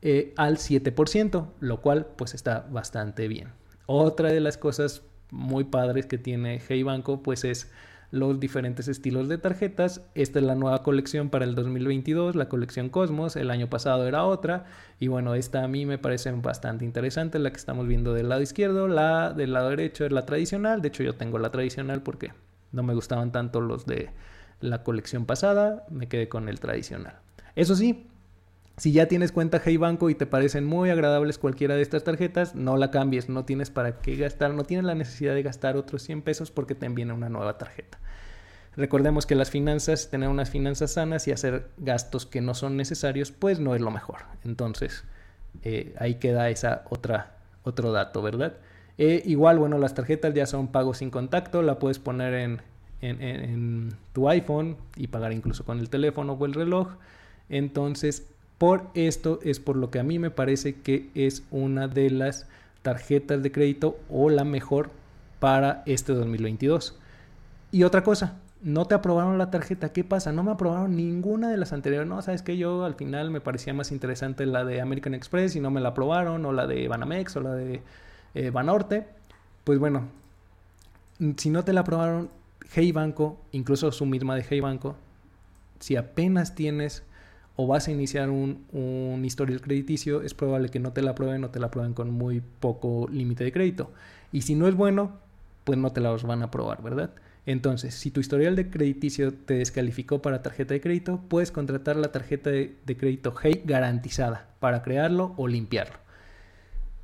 eh, 0.02 0.34
al 0.36 0.58
7%, 0.58 1.48
lo 1.58 1.80
cual 1.80 2.06
pues 2.14 2.32
está 2.32 2.64
bastante 2.70 3.26
bien. 3.26 3.48
Otra 3.86 4.28
de 4.28 4.38
las 4.38 4.56
cosas 4.56 5.02
muy 5.32 5.64
padres 5.64 6.06
que 6.06 6.18
tiene 6.18 6.60
Hey 6.66 6.84
Banco 6.84 7.22
pues 7.22 7.44
es 7.44 7.72
los 8.12 8.38
diferentes 8.38 8.88
estilos 8.88 9.28
de 9.28 9.38
tarjetas. 9.38 10.02
Esta 10.14 10.38
es 10.38 10.44
la 10.44 10.54
nueva 10.54 10.82
colección 10.82 11.30
para 11.30 11.46
el 11.46 11.54
2022, 11.54 12.36
la 12.36 12.48
colección 12.48 12.90
Cosmos. 12.90 13.36
El 13.36 13.50
año 13.50 13.68
pasado 13.68 14.06
era 14.06 14.24
otra. 14.24 14.66
Y 15.00 15.08
bueno, 15.08 15.34
esta 15.34 15.64
a 15.64 15.68
mí 15.68 15.86
me 15.86 15.98
parece 15.98 16.30
bastante 16.30 16.84
interesante, 16.84 17.38
la 17.38 17.50
que 17.50 17.56
estamos 17.56 17.88
viendo 17.88 18.12
del 18.12 18.28
lado 18.28 18.42
izquierdo. 18.42 18.86
La 18.86 19.32
del 19.32 19.54
lado 19.54 19.70
derecho 19.70 20.04
es 20.04 20.12
la 20.12 20.26
tradicional. 20.26 20.82
De 20.82 20.88
hecho, 20.88 21.02
yo 21.02 21.14
tengo 21.14 21.38
la 21.38 21.50
tradicional 21.50 22.02
porque 22.02 22.32
no 22.70 22.82
me 22.82 22.94
gustaban 22.94 23.32
tanto 23.32 23.62
los 23.62 23.86
de 23.86 24.10
la 24.60 24.82
colección 24.82 25.24
pasada. 25.24 25.86
Me 25.90 26.06
quedé 26.06 26.28
con 26.28 26.50
el 26.50 26.60
tradicional. 26.60 27.14
Eso 27.56 27.74
sí, 27.74 28.06
si 28.76 28.92
ya 28.92 29.06
tienes 29.06 29.32
cuenta 29.32 29.60
Hey 29.64 29.76
Banco 29.76 30.08
y 30.08 30.14
te 30.14 30.26
parecen 30.26 30.64
muy 30.64 30.90
agradables 30.90 31.38
cualquiera 31.38 31.76
de 31.76 31.82
estas 31.82 32.04
tarjetas, 32.04 32.54
no 32.54 32.76
la 32.76 32.90
cambies, 32.90 33.28
no 33.28 33.44
tienes 33.44 33.70
para 33.70 33.98
qué 33.98 34.16
gastar, 34.16 34.54
no 34.54 34.64
tienes 34.64 34.86
la 34.86 34.94
necesidad 34.94 35.34
de 35.34 35.42
gastar 35.42 35.76
otros 35.76 36.02
100 36.02 36.22
pesos 36.22 36.50
porque 36.50 36.74
te 36.74 36.86
envían 36.86 37.10
una 37.10 37.28
nueva 37.28 37.58
tarjeta. 37.58 37.98
Recordemos 38.74 39.26
que 39.26 39.34
las 39.34 39.50
finanzas, 39.50 40.08
tener 40.08 40.30
unas 40.30 40.48
finanzas 40.48 40.92
sanas 40.92 41.28
y 41.28 41.32
hacer 41.32 41.68
gastos 41.76 42.24
que 42.24 42.40
no 42.40 42.54
son 42.54 42.78
necesarios, 42.78 43.30
pues 43.30 43.60
no 43.60 43.74
es 43.74 43.82
lo 43.82 43.90
mejor. 43.90 44.20
Entonces, 44.44 45.04
eh, 45.62 45.94
ahí 45.98 46.14
queda 46.14 46.48
esa 46.48 46.84
otra, 46.88 47.36
otro 47.64 47.92
dato, 47.92 48.22
¿verdad? 48.22 48.54
Eh, 48.96 49.22
igual, 49.26 49.58
bueno, 49.58 49.76
las 49.76 49.94
tarjetas 49.94 50.32
ya 50.32 50.46
son 50.46 50.68
pagos 50.68 50.98
sin 50.98 51.10
contacto, 51.10 51.60
la 51.60 51.78
puedes 51.78 51.98
poner 51.98 52.32
en, 52.32 52.62
en 53.02 53.90
tu 54.14 54.30
iPhone 54.30 54.78
y 54.96 55.08
pagar 55.08 55.32
incluso 55.32 55.64
con 55.64 55.78
el 55.78 55.90
teléfono 55.90 56.32
o 56.32 56.46
el 56.46 56.54
reloj. 56.54 56.94
Entonces, 57.50 58.31
por 58.62 58.86
esto 58.94 59.40
es 59.42 59.58
por 59.58 59.74
lo 59.74 59.90
que 59.90 59.98
a 59.98 60.04
mí 60.04 60.20
me 60.20 60.30
parece 60.30 60.76
que 60.76 61.10
es 61.16 61.42
una 61.50 61.88
de 61.88 62.10
las 62.10 62.46
tarjetas 62.82 63.42
de 63.42 63.50
crédito 63.50 63.98
o 64.08 64.30
la 64.30 64.44
mejor 64.44 64.90
para 65.40 65.82
este 65.84 66.12
2022. 66.12 66.96
Y 67.72 67.82
otra 67.82 68.04
cosa, 68.04 68.38
no 68.62 68.84
te 68.84 68.94
aprobaron 68.94 69.36
la 69.36 69.50
tarjeta, 69.50 69.92
¿qué 69.92 70.04
pasa? 70.04 70.30
No 70.30 70.44
me 70.44 70.52
aprobaron 70.52 70.94
ninguna 70.94 71.50
de 71.50 71.56
las 71.56 71.72
anteriores. 71.72 72.08
No, 72.08 72.22
sabes 72.22 72.42
que 72.42 72.56
yo 72.56 72.84
al 72.84 72.94
final 72.94 73.32
me 73.32 73.40
parecía 73.40 73.74
más 73.74 73.90
interesante 73.90 74.46
la 74.46 74.64
de 74.64 74.80
American 74.80 75.14
Express 75.14 75.56
y 75.56 75.60
no 75.60 75.72
me 75.72 75.80
la 75.80 75.88
aprobaron, 75.88 76.46
o 76.46 76.52
la 76.52 76.68
de 76.68 76.86
Banamex, 76.86 77.34
o 77.34 77.40
la 77.40 77.54
de 77.54 77.82
eh, 78.34 78.50
Banorte. 78.50 79.08
Pues 79.64 79.80
bueno, 79.80 80.06
si 81.36 81.50
no 81.50 81.64
te 81.64 81.72
la 81.72 81.80
aprobaron, 81.80 82.30
Hey 82.72 82.92
Banco, 82.92 83.40
incluso 83.50 83.90
su 83.90 84.06
misma 84.06 84.36
de 84.36 84.46
Hey 84.48 84.60
Banco, 84.60 84.94
si 85.80 85.96
apenas 85.96 86.54
tienes 86.54 87.02
o 87.56 87.66
vas 87.66 87.88
a 87.88 87.90
iniciar 87.90 88.30
un, 88.30 88.64
un 88.72 89.24
historial 89.24 89.60
crediticio, 89.60 90.22
es 90.22 90.34
probable 90.34 90.68
que 90.68 90.78
no 90.78 90.92
te 90.92 91.02
la 91.02 91.12
aprueben 91.12 91.44
o 91.44 91.50
te 91.50 91.60
la 91.60 91.66
aprueben 91.66 91.94
con 91.94 92.10
muy 92.10 92.42
poco 92.60 93.08
límite 93.10 93.44
de 93.44 93.52
crédito. 93.52 93.90
Y 94.32 94.42
si 94.42 94.54
no 94.54 94.68
es 94.68 94.74
bueno, 94.74 95.18
pues 95.64 95.78
no 95.78 95.92
te 95.92 96.00
la 96.00 96.10
van 96.10 96.42
a 96.42 96.46
aprobar, 96.46 96.82
¿verdad? 96.82 97.10
Entonces, 97.44 97.94
si 97.94 98.10
tu 98.10 98.20
historial 98.20 98.54
de 98.54 98.70
crediticio 98.70 99.34
te 99.34 99.54
descalificó 99.54 100.22
para 100.22 100.42
tarjeta 100.42 100.74
de 100.74 100.80
crédito, 100.80 101.20
puedes 101.28 101.50
contratar 101.50 101.96
la 101.96 102.12
tarjeta 102.12 102.50
de, 102.50 102.76
crédito 102.86 103.34
Hey 103.40 103.62
garantizada 103.64 104.48
para 104.60 104.82
crearlo 104.82 105.34
o 105.36 105.48
limpiarlo. 105.48 105.96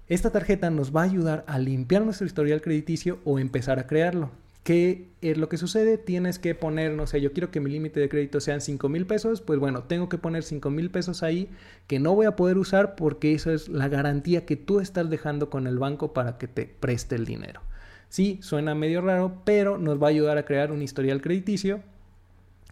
Esta 0.06 0.30
tarjeta 0.30 0.70
nos 0.70 0.94
va 0.94 1.02
a 1.02 1.04
ayudar 1.04 1.44
a 1.48 1.58
limpiar 1.58 2.02
nuestro 2.02 2.26
historial 2.26 2.62
crediticio 2.62 3.18
o 3.24 3.38
empezar 3.38 3.78
a 3.78 3.86
crearlo. 3.86 4.30
¿Qué 4.68 5.08
es 5.22 5.38
lo 5.38 5.48
que 5.48 5.56
sucede? 5.56 5.96
Tienes 5.96 6.38
que 6.38 6.54
poner, 6.54 6.92
no 6.92 7.06
sé, 7.06 7.22
yo 7.22 7.32
quiero 7.32 7.50
que 7.50 7.58
mi 7.58 7.70
límite 7.70 8.00
de 8.00 8.10
crédito 8.10 8.38
sean 8.38 8.60
5 8.60 8.90
mil 8.90 9.06
pesos, 9.06 9.40
pues 9.40 9.58
bueno, 9.58 9.84
tengo 9.84 10.10
que 10.10 10.18
poner 10.18 10.42
5 10.42 10.68
mil 10.68 10.90
pesos 10.90 11.22
ahí 11.22 11.48
que 11.86 11.98
no 11.98 12.14
voy 12.14 12.26
a 12.26 12.36
poder 12.36 12.58
usar 12.58 12.94
porque 12.94 13.32
esa 13.32 13.54
es 13.54 13.70
la 13.70 13.88
garantía 13.88 14.44
que 14.44 14.56
tú 14.56 14.80
estás 14.80 15.08
dejando 15.08 15.48
con 15.48 15.66
el 15.66 15.78
banco 15.78 16.12
para 16.12 16.36
que 16.36 16.48
te 16.48 16.66
preste 16.66 17.14
el 17.14 17.24
dinero. 17.24 17.62
Sí, 18.10 18.40
suena 18.42 18.74
medio 18.74 19.00
raro, 19.00 19.40
pero 19.46 19.78
nos 19.78 20.02
va 20.02 20.08
a 20.08 20.10
ayudar 20.10 20.36
a 20.36 20.44
crear 20.44 20.70
un 20.70 20.82
historial 20.82 21.22
crediticio 21.22 21.80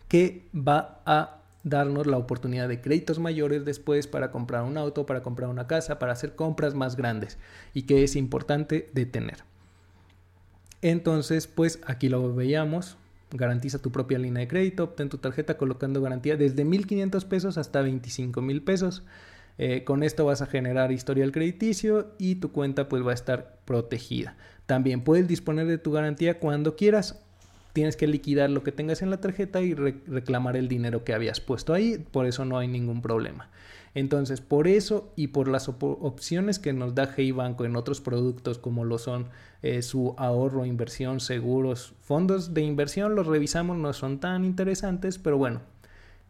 que 0.06 0.44
va 0.54 1.00
a 1.06 1.40
darnos 1.64 2.06
la 2.06 2.18
oportunidad 2.18 2.68
de 2.68 2.82
créditos 2.82 3.18
mayores 3.18 3.64
después 3.64 4.06
para 4.06 4.30
comprar 4.30 4.64
un 4.64 4.76
auto, 4.76 5.06
para 5.06 5.22
comprar 5.22 5.48
una 5.48 5.66
casa, 5.66 5.98
para 5.98 6.12
hacer 6.12 6.34
compras 6.34 6.74
más 6.74 6.94
grandes 6.94 7.38
y 7.72 7.84
que 7.84 8.04
es 8.04 8.16
importante 8.16 8.90
de 8.92 9.06
tener. 9.06 9.55
Entonces, 10.82 11.46
pues 11.46 11.80
aquí 11.86 12.08
lo 12.08 12.34
veíamos. 12.34 12.96
Garantiza 13.30 13.80
tu 13.80 13.90
propia 13.90 14.18
línea 14.18 14.40
de 14.40 14.48
crédito, 14.48 14.84
obtén 14.84 15.08
tu 15.08 15.18
tarjeta 15.18 15.56
colocando 15.56 16.00
garantía 16.00 16.36
desde 16.36 16.64
1.500 16.64 17.24
pesos 17.24 17.58
hasta 17.58 17.82
25.000 17.82 18.64
pesos. 18.64 19.02
Eh, 19.58 19.84
con 19.84 20.02
esto 20.02 20.26
vas 20.26 20.42
a 20.42 20.46
generar 20.46 20.92
historial 20.92 21.32
crediticio 21.32 22.12
y 22.18 22.36
tu 22.36 22.52
cuenta 22.52 22.88
pues 22.88 23.04
va 23.04 23.12
a 23.12 23.14
estar 23.14 23.58
protegida. 23.64 24.36
También 24.66 25.00
puedes 25.00 25.26
disponer 25.28 25.66
de 25.66 25.78
tu 25.78 25.92
garantía 25.92 26.38
cuando 26.38 26.76
quieras. 26.76 27.20
Tienes 27.72 27.96
que 27.96 28.06
liquidar 28.06 28.50
lo 28.50 28.62
que 28.62 28.72
tengas 28.72 29.02
en 29.02 29.10
la 29.10 29.20
tarjeta 29.20 29.60
y 29.60 29.74
reclamar 29.74 30.56
el 30.56 30.68
dinero 30.68 31.04
que 31.04 31.14
habías 31.14 31.40
puesto 31.40 31.74
ahí. 31.74 31.98
Por 32.10 32.26
eso 32.26 32.44
no 32.44 32.58
hay 32.58 32.68
ningún 32.68 33.02
problema. 33.02 33.50
Entonces, 33.96 34.42
por 34.42 34.68
eso 34.68 35.10
y 35.16 35.28
por 35.28 35.48
las 35.48 35.70
opciones 35.70 36.58
que 36.58 36.74
nos 36.74 36.94
da 36.94 37.10
Hey 37.16 37.32
Banco 37.32 37.64
en 37.64 37.76
otros 37.76 38.02
productos 38.02 38.58
como 38.58 38.84
lo 38.84 38.98
son 38.98 39.30
eh, 39.62 39.80
su 39.80 40.14
ahorro, 40.18 40.66
inversión, 40.66 41.18
seguros, 41.18 41.94
fondos 42.02 42.52
de 42.52 42.60
inversión, 42.60 43.14
los 43.14 43.26
revisamos, 43.26 43.78
no 43.78 43.94
son 43.94 44.20
tan 44.20 44.44
interesantes, 44.44 45.16
pero 45.16 45.38
bueno, 45.38 45.62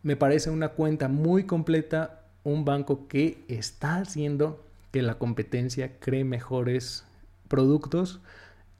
me 0.04 0.14
parece 0.14 0.48
una 0.50 0.68
cuenta 0.68 1.08
muy 1.08 1.42
completa, 1.42 2.20
un 2.44 2.64
banco 2.64 3.08
que 3.08 3.44
está 3.48 3.96
haciendo 3.96 4.62
que 4.92 5.02
la 5.02 5.18
competencia 5.18 5.98
cree 5.98 6.22
mejores 6.22 7.04
productos, 7.48 8.20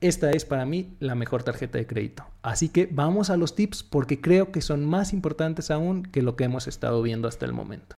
esta 0.01 0.31
es 0.31 0.45
para 0.45 0.65
mí 0.65 0.95
la 1.01 1.17
mejor 1.17 1.43
tarjeta 1.43 1.77
de 1.79 1.89
crédito. 1.89 2.25
Así 2.41 2.69
que 2.69 2.89
vamos 2.89 3.31
a 3.31 3.37
los 3.37 3.57
tips 3.57 3.83
porque 3.83 4.21
creo 4.21 4.53
que 4.53 4.61
son 4.61 4.85
más 4.85 5.13
importantes 5.13 5.73
aún 5.73 6.05
que 6.05 6.23
lo 6.23 6.37
que 6.37 6.45
hemos 6.45 6.69
estado 6.69 7.03
viendo 7.03 7.27
hasta 7.27 7.47
el 7.47 7.53
momento. 7.53 7.96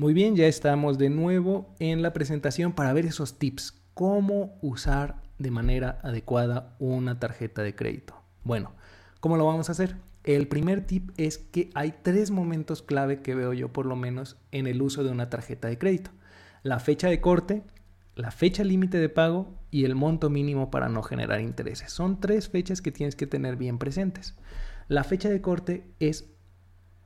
Muy 0.00 0.14
bien, 0.14 0.34
ya 0.34 0.46
estamos 0.46 0.96
de 0.96 1.10
nuevo 1.10 1.74
en 1.78 2.00
la 2.00 2.14
presentación 2.14 2.72
para 2.72 2.94
ver 2.94 3.04
esos 3.04 3.38
tips. 3.38 3.82
Cómo 3.92 4.58
usar 4.62 5.20
de 5.36 5.50
manera 5.50 5.98
adecuada 6.02 6.74
una 6.78 7.18
tarjeta 7.20 7.62
de 7.62 7.74
crédito. 7.74 8.14
Bueno, 8.42 8.72
¿cómo 9.20 9.36
lo 9.36 9.44
vamos 9.44 9.68
a 9.68 9.72
hacer? 9.72 9.96
El 10.24 10.48
primer 10.48 10.86
tip 10.86 11.10
es 11.18 11.36
que 11.36 11.68
hay 11.74 11.96
tres 12.02 12.30
momentos 12.30 12.80
clave 12.80 13.20
que 13.20 13.34
veo 13.34 13.52
yo 13.52 13.74
por 13.74 13.84
lo 13.84 13.94
menos 13.94 14.38
en 14.52 14.66
el 14.66 14.80
uso 14.80 15.04
de 15.04 15.10
una 15.10 15.28
tarjeta 15.28 15.68
de 15.68 15.76
crédito 15.76 16.12
la 16.62 16.78
fecha 16.78 17.10
de 17.10 17.20
corte, 17.20 17.62
la 18.14 18.30
fecha 18.30 18.64
límite 18.64 18.96
de 18.96 19.10
pago 19.10 19.54
y 19.70 19.84
el 19.84 19.96
monto 19.96 20.30
mínimo 20.30 20.70
para 20.70 20.88
no 20.88 21.02
generar 21.02 21.42
intereses. 21.42 21.92
Son 21.92 22.20
tres 22.20 22.48
fechas 22.48 22.80
que 22.80 22.90
tienes 22.90 23.16
que 23.16 23.26
tener 23.26 23.56
bien 23.56 23.76
presentes. 23.76 24.34
La 24.88 25.04
fecha 25.04 25.28
de 25.28 25.42
corte 25.42 25.84
es 26.00 26.30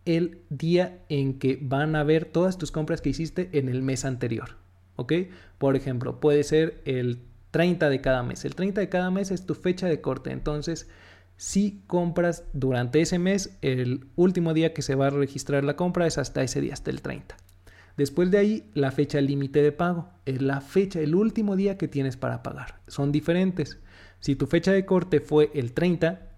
el 0.05 0.39
día 0.51 1.05
en 1.09 1.39
que 1.39 1.59
van 1.61 1.97
a 1.97 2.05
ver 2.05 2.25
todas 2.25 2.59
tus 2.59 2.71
compras 2.71 3.01
que 3.01 3.11
hiciste 3.11 3.51
en 3.53 3.69
el 3.69 3.83
mes 3.83 4.05
anterior. 4.05 4.57
¿Ok? 4.97 5.13
Por 5.59 5.77
ejemplo, 5.77 6.21
puede 6.21 6.45
ser 6.45 6.83
el 6.85 7.21
30 7.51 7.89
de 7.89 8.01
cada 8.01 8.23
mes. 8.23 8.45
El 8.45 8.55
30 8.55 8.81
de 8.81 8.89
cada 8.89 9.11
mes 9.11 9.31
es 9.31 9.47
tu 9.47 9.55
fecha 9.55 9.87
de 9.87 10.01
corte. 10.01 10.31
Entonces, 10.31 10.89
si 11.37 11.83
compras 11.87 12.45
durante 12.53 13.01
ese 13.01 13.19
mes, 13.19 13.59
el 13.63 14.07
último 14.17 14.55
día 14.55 14.73
que 14.73 14.83
se 14.83 14.95
va 14.95 15.09
a 15.09 15.11
registrar 15.11 15.65
la 15.65 15.77
compra 15.77 16.07
es 16.07 16.19
hasta 16.19 16.43
ese 16.43 16.61
día, 16.61 16.75
hasta 16.75 16.91
el 16.91 17.03
30. 17.03 17.37
Después 17.97 18.31
de 18.31 18.39
ahí, 18.39 18.71
la 18.75 18.91
fecha 18.91 19.21
límite 19.21 19.63
de 19.63 19.73
pago. 19.73 20.11
Es 20.27 20.43
la 20.43 20.61
fecha, 20.61 21.01
el 21.01 21.15
último 21.15 21.57
día 21.57 21.79
que 21.79 21.89
tienes 21.89 22.17
para 22.17 22.43
pagar. 22.43 22.81
Son 22.89 23.13
diferentes. 23.13 23.79
Si 24.21 24.37
tu 24.37 24.47
fecha 24.47 24.73
de 24.73 24.85
corte 24.85 25.21
fue 25.21 25.51
el 25.55 25.73
30, 25.73 26.34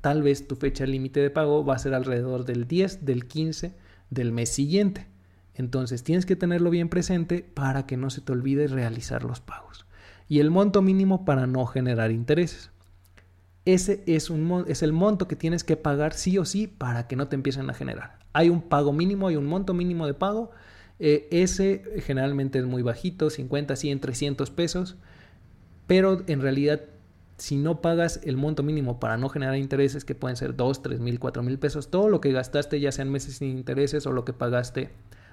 tal 0.00 0.22
vez 0.22 0.46
tu 0.46 0.56
fecha 0.56 0.86
límite 0.86 1.20
de 1.20 1.30
pago 1.30 1.64
va 1.64 1.74
a 1.74 1.78
ser 1.78 1.94
alrededor 1.94 2.44
del 2.44 2.66
10, 2.66 3.04
del 3.04 3.26
15 3.26 3.74
del 4.10 4.32
mes 4.32 4.48
siguiente. 4.48 5.06
Entonces 5.54 6.02
tienes 6.02 6.26
que 6.26 6.36
tenerlo 6.36 6.70
bien 6.70 6.88
presente 6.88 7.42
para 7.42 7.86
que 7.86 7.96
no 7.96 8.10
se 8.10 8.20
te 8.20 8.32
olvide 8.32 8.66
realizar 8.66 9.24
los 9.24 9.40
pagos. 9.40 9.86
Y 10.28 10.38
el 10.40 10.50
monto 10.50 10.80
mínimo 10.82 11.24
para 11.24 11.46
no 11.46 11.66
generar 11.66 12.10
intereses. 12.10 12.70
Ese 13.64 14.02
es, 14.06 14.30
el 14.30 14.92
monto 14.92 15.28
que 15.28 15.36
tienes 15.36 15.64
que 15.64 15.76
pagar 15.76 16.14
sí 16.14 16.38
o 16.38 16.44
sí 16.44 16.66
para 16.66 17.06
que 17.06 17.16
no 17.16 17.28
te 17.28 17.36
empiecen 17.36 17.68
a 17.68 17.74
generar. 17.74 18.18
Hay 18.32 18.48
un 18.48 18.62
pago 18.62 18.92
mínimo, 18.92 19.28
hay 19.28 19.36
un 19.36 19.46
monto 19.46 19.74
mínimo 19.74 20.06
de 20.06 20.14
pago 20.14 20.50
eh, 21.02 21.28
ese 21.30 21.82
generalmente 22.04 22.58
es 22.58 22.66
muy 22.66 22.82
bajito, 22.82 23.30
50, 23.30 23.74
100, 23.74 24.00
300 24.00 24.50
pesos, 24.50 24.96
pero 25.86 26.22
en 26.26 26.42
realidad 26.42 26.82
si 27.40 27.56
no 27.56 27.80
pagas 27.80 28.20
el 28.22 28.36
monto 28.36 28.62
mínimo 28.62 29.00
para 29.00 29.16
no 29.16 29.30
generar 29.30 29.56
intereses, 29.56 30.04
que 30.04 30.14
pueden 30.14 30.36
ser 30.36 30.56
2, 30.56 30.82
3 30.82 31.00
mil, 31.00 31.18
4 31.18 31.42
mil 31.42 31.58
pesos, 31.58 31.90
todo 31.90 32.08
lo 32.10 32.20
que 32.20 32.32
gastaste 32.32 32.78
ya 32.80 32.92
sean 32.92 33.10
meses 33.10 33.36
sin 33.36 33.48
intereses 33.48 34.06
o 34.06 34.12
lo 34.12 34.26
que 34.26 34.34
pagaste 34.34 34.90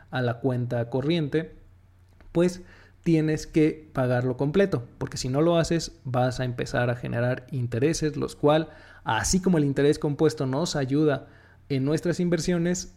a 0.09 0.21
la 0.21 0.39
cuenta 0.39 0.89
corriente, 0.89 1.51
pues 2.31 2.61
tienes 3.03 3.45
que 3.45 3.89
pagarlo 3.91 4.37
completo, 4.37 4.85
porque 4.97 5.17
si 5.17 5.27
no 5.27 5.41
lo 5.41 5.57
haces 5.57 5.99
vas 6.05 6.39
a 6.39 6.45
empezar 6.45 6.89
a 6.89 6.95
generar 6.95 7.45
intereses, 7.51 8.15
los 8.15 8.37
cual, 8.37 8.69
así 9.03 9.41
como 9.41 9.57
el 9.57 9.65
interés 9.65 9.99
compuesto 9.99 10.45
nos 10.45 10.77
ayuda 10.77 11.27
en 11.67 11.83
nuestras 11.83 12.21
inversiones, 12.21 12.95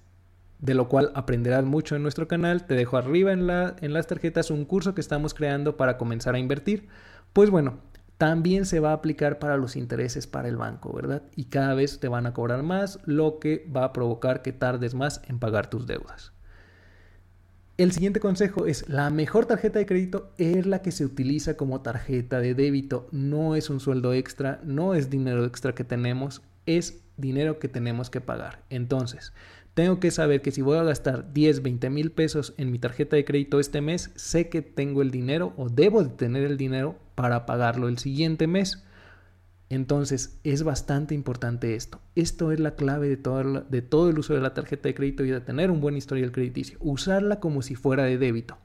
de 0.61 0.75
lo 0.75 0.89
cual 0.89 1.11
aprenderás 1.17 1.65
mucho 1.65 1.97
en 1.97 2.03
nuestro 2.03 2.29
canal. 2.29 2.67
Te 2.67 2.75
dejo 2.75 2.97
arriba 2.97 3.33
en, 3.33 3.47
la, 3.47 3.75
en 3.81 3.93
las 3.93 4.07
tarjetas 4.07 4.51
un 4.51 4.65
curso 4.67 4.95
que 4.95 5.01
estamos 5.01 5.35
creando 5.35 5.77
para 5.77 5.97
comenzar 5.97 6.35
a 6.35 6.39
invertir. 6.39 6.87
Pues 7.33 7.51
bueno, 7.51 7.79
también 8.21 8.67
se 8.67 8.81
va 8.81 8.91
a 8.91 8.93
aplicar 8.93 9.39
para 9.39 9.57
los 9.57 9.77
intereses 9.77 10.27
para 10.27 10.47
el 10.47 10.59
banco, 10.59 10.93
¿verdad? 10.93 11.23
Y 11.37 11.45
cada 11.45 11.73
vez 11.73 12.01
te 12.01 12.09
van 12.09 12.27
a 12.27 12.35
cobrar 12.35 12.63
más, 12.63 12.99
lo 13.07 13.39
que 13.39 13.67
va 13.75 13.83
a 13.83 13.95
provocar 13.95 14.43
que 14.43 14.53
tardes 14.53 14.95
más 14.95 15.23
en 15.27 15.39
pagar 15.39 15.71
tus 15.71 15.87
deudas. 15.87 16.35
El 17.79 17.93
siguiente 17.93 18.21
consejo 18.21 18.67
es, 18.67 18.87
la 18.91 19.09
mejor 19.09 19.47
tarjeta 19.47 19.79
de 19.79 19.87
crédito 19.87 20.35
es 20.37 20.67
la 20.67 20.83
que 20.83 20.93
se 20.93 21.07
utiliza 21.07 21.57
como 21.57 21.81
tarjeta 21.81 22.41
de 22.41 22.55
débito. 22.55 23.09
No 23.11 23.57
es 23.57 23.71
un 23.71 23.81
sueldo 23.81 24.13
extra, 24.13 24.61
no 24.65 24.93
es 24.93 25.09
dinero 25.09 25.47
extra 25.47 25.75
que 25.75 25.85
tenemos, 25.85 26.43
es 26.67 27.01
dinero 27.17 27.59
que 27.59 27.69
tenemos 27.69 28.11
que 28.11 28.21
pagar. 28.21 28.65
Entonces, 28.69 29.33
tengo 29.73 29.99
que 29.99 30.11
saber 30.11 30.43
que 30.43 30.51
si 30.51 30.61
voy 30.61 30.77
a 30.77 30.83
gastar 30.83 31.33
10, 31.33 31.63
20 31.63 31.89
mil 31.89 32.13
pesos 32.13 32.53
en 32.59 32.71
mi 32.71 32.79
tarjeta 32.79 33.17
de 33.17 33.25
crédito 33.25 33.61
este 33.61 33.81
mes, 33.81 34.11
sé 34.15 34.51
que 34.51 34.61
tengo 34.61 35.01
el 35.01 35.11
dinero 35.11 35.55
o 35.57 35.71
debo 35.71 36.05
de 36.05 36.11
tener 36.11 36.43
el 36.45 36.59
dinero 36.59 36.99
para 37.21 37.45
pagarlo 37.45 37.89
el 37.89 37.99
siguiente 37.99 38.47
mes. 38.47 38.83
Entonces 39.69 40.41
es 40.43 40.63
bastante 40.63 41.15
importante 41.15 41.75
esto. 41.75 42.01
Esto 42.15 42.51
es 42.51 42.59
la 42.61 42.77
clave 42.77 43.11
de 43.11 43.19
todo, 43.19 43.61
de 43.61 43.83
todo 43.83 44.09
el 44.09 44.19
uso 44.19 44.33
de 44.33 44.41
la 44.41 44.55
tarjeta 44.55 44.89
de 44.89 44.95
crédito 44.95 45.23
y 45.27 45.29
de 45.29 45.43
tener 45.43 45.71
un 45.71 45.83
buen 45.83 45.99
historial 45.99 46.33
crediticio. 46.33 46.79
Usarla 46.81 47.39
como 47.39 47.61
si 47.61 47.75
fuera 47.75 48.05
de 48.05 48.17
débito. 48.17 48.57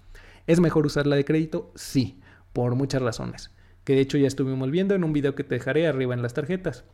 ¿Es 0.47 0.61
mejor 0.61 0.85
usarla 0.85 1.17
de 1.17 1.25
crédito? 1.25 1.73
Sí, 1.75 2.21
por 2.53 2.75
muchas 2.75 3.01
razones. 3.01 3.51
Que 3.83 3.93
de 3.93 3.99
hecho 3.99 4.17
ya 4.17 4.27
estuvimos 4.27 4.71
viendo 4.71 4.95
en 4.95 5.03
un 5.03 5.11
video 5.11 5.35
que 5.35 5.43
te 5.43 5.55
dejaré 5.55 5.85
arriba 5.85 6.13
en 6.13 6.21
las 6.21 6.33
tarjetas. 6.33 6.85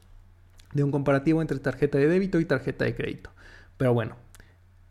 De 0.73 0.83
un 0.83 0.89
comparativo 0.89 1.43
entre 1.43 1.59
tarjeta 1.59 1.99
de 1.99 2.07
débito 2.07 2.39
y 2.39 2.45
tarjeta 2.45 2.85
de 2.85 2.95
crédito. 2.95 3.29
Pero 3.77 3.93
bueno, 3.93 4.15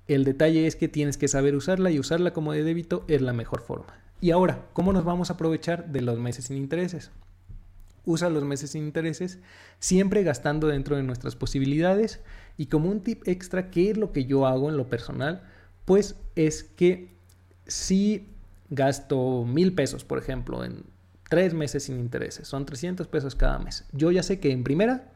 el 0.07 0.23
detalle 0.23 0.69
es 0.69 0.77
que 0.77 0.87
tienes 0.87 1.19
que 1.19 1.27
saber 1.27 1.57
usarla 1.57 1.91
y 1.91 1.99
usarla 1.99 2.33
como 2.33 2.53
de 2.53 2.63
débito 2.63 3.05
es 3.09 3.23
la 3.23 3.33
mejor 3.33 3.61
forma. 3.61 3.93
Y 4.21 4.31
ahora, 4.31 4.67
¿cómo 4.73 4.93
nos 4.93 5.05
vamos 5.05 5.31
a 5.31 5.35
aprovechar 5.35 5.89
de 5.91 6.03
los 6.03 6.19
meses 6.19 6.47
sin 6.47 6.57
intereses? 6.57 7.11
usa 8.05 8.31
los 8.31 8.45
meses 8.45 8.71
sin 8.71 8.85
intereses, 8.85 9.39
siempre 9.79 10.23
gastando 10.23 10.69
dentro 10.69 10.97
de 10.97 11.03
nuestras 11.03 11.37
posibilidades. 11.37 12.21
Y 12.57 12.67
como 12.67 12.91
un 12.91 13.01
tip 13.01 13.27
extra, 13.27 13.71
¿qué 13.71 13.91
es 13.91 13.97
lo 13.97 14.13
que 14.13 14.25
yo 14.25 14.47
hago 14.47 14.69
en 14.69 14.77
lo 14.77 14.89
personal? 14.89 15.43
Pues 15.85 16.17
es 16.37 16.63
que 16.63 17.09
si 17.67 18.29
gasto 18.69 19.45
mil 19.45 19.75
pesos, 19.75 20.05
por 20.05 20.19
ejemplo, 20.19 20.65
en 20.65 20.85
tres 21.29 21.55
meses 21.55 21.85
sin 21.85 21.99
intereses, 21.99 22.49
son 22.49 22.67
300 22.67 23.07
pesos 23.07 23.35
cada 23.35 23.59
mes. 23.59 23.85
Yo 23.93 24.11
ya 24.11 24.23
sé 24.23 24.41
que 24.41 24.53
en 24.53 24.65
primera 24.65 25.13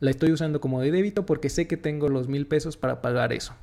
la 0.00 0.10
estoy 0.10 0.32
usando 0.32 0.60
como 0.60 0.80
de 0.80 0.90
débito 0.90 1.24
porque 1.26 1.50
sé 1.50 1.66
que 1.66 1.76
tengo 1.76 2.08
los 2.08 2.28
mil 2.28 2.46
pesos 2.46 2.76
para 2.76 3.00
pagar 3.02 3.32
eso. 3.32 3.54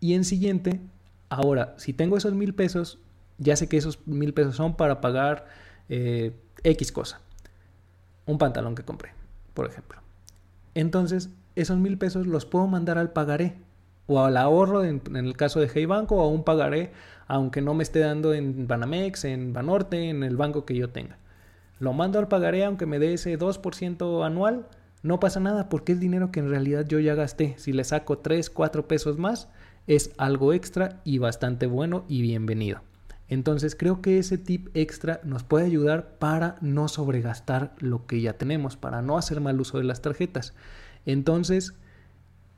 Y 0.00 0.14
en 0.14 0.24
siguiente, 0.24 0.80
ahora, 1.28 1.74
si 1.78 1.92
tengo 1.92 2.16
esos 2.16 2.34
mil 2.34 2.54
pesos, 2.54 2.98
ya 3.38 3.56
sé 3.56 3.68
que 3.68 3.76
esos 3.76 4.06
mil 4.06 4.34
pesos 4.34 4.56
son 4.56 4.76
para 4.76 5.00
pagar 5.00 5.46
eh, 5.88 6.32
X 6.64 6.92
cosa. 6.92 7.20
Un 8.26 8.38
pantalón 8.38 8.74
que 8.74 8.84
compré, 8.84 9.12
por 9.54 9.66
ejemplo. 9.66 10.00
Entonces, 10.74 11.30
esos 11.56 11.78
mil 11.78 11.98
pesos 11.98 12.26
los 12.26 12.44
puedo 12.44 12.66
mandar 12.66 12.98
al 12.98 13.12
pagaré 13.12 13.56
o 14.06 14.20
al 14.20 14.36
ahorro 14.36 14.84
en, 14.84 15.02
el 15.14 15.36
caso 15.36 15.60
de 15.60 15.70
Hey 15.72 15.86
Banco 15.86 16.16
o 16.16 16.22
a 16.22 16.28
un 16.28 16.44
pagaré, 16.44 16.92
aunque 17.26 17.62
no 17.62 17.74
me 17.74 17.82
esté 17.82 18.00
dando 18.00 18.34
en 18.34 18.66
Banamex, 18.66 19.24
en 19.24 19.52
Banorte, 19.52 20.08
en 20.08 20.24
el 20.24 20.36
banco 20.36 20.64
que 20.64 20.74
yo 20.74 20.90
tenga. 20.90 21.18
Lo 21.78 21.92
mando 21.92 22.18
al 22.18 22.28
pagaré 22.28 22.64
aunque 22.64 22.86
me 22.86 22.98
dé 22.98 23.14
ese 23.14 23.38
2% 23.38 24.26
anual, 24.26 24.66
no 25.02 25.20
pasa 25.20 25.40
nada 25.40 25.68
porque 25.68 25.92
es 25.92 26.00
dinero 26.00 26.32
que 26.32 26.40
en 26.40 26.50
realidad 26.50 26.86
yo 26.86 26.98
ya 26.98 27.14
gasté. 27.14 27.54
Si 27.58 27.72
le 27.72 27.84
saco 27.84 28.18
3, 28.18 28.50
4 28.50 28.88
pesos 28.88 29.18
más, 29.18 29.48
es 29.86 30.12
algo 30.18 30.52
extra 30.52 31.00
y 31.04 31.18
bastante 31.18 31.66
bueno 31.66 32.04
y 32.08 32.22
bienvenido. 32.22 32.80
Entonces 33.28 33.76
creo 33.76 34.00
que 34.00 34.18
ese 34.18 34.38
tip 34.38 34.68
extra 34.74 35.20
nos 35.22 35.42
puede 35.42 35.66
ayudar 35.66 36.16
para 36.18 36.56
no 36.60 36.88
sobregastar 36.88 37.74
lo 37.78 38.06
que 38.06 38.20
ya 38.20 38.34
tenemos, 38.34 38.76
para 38.76 39.02
no 39.02 39.18
hacer 39.18 39.40
mal 39.40 39.60
uso 39.60 39.78
de 39.78 39.84
las 39.84 40.00
tarjetas. 40.00 40.54
Entonces, 41.04 41.74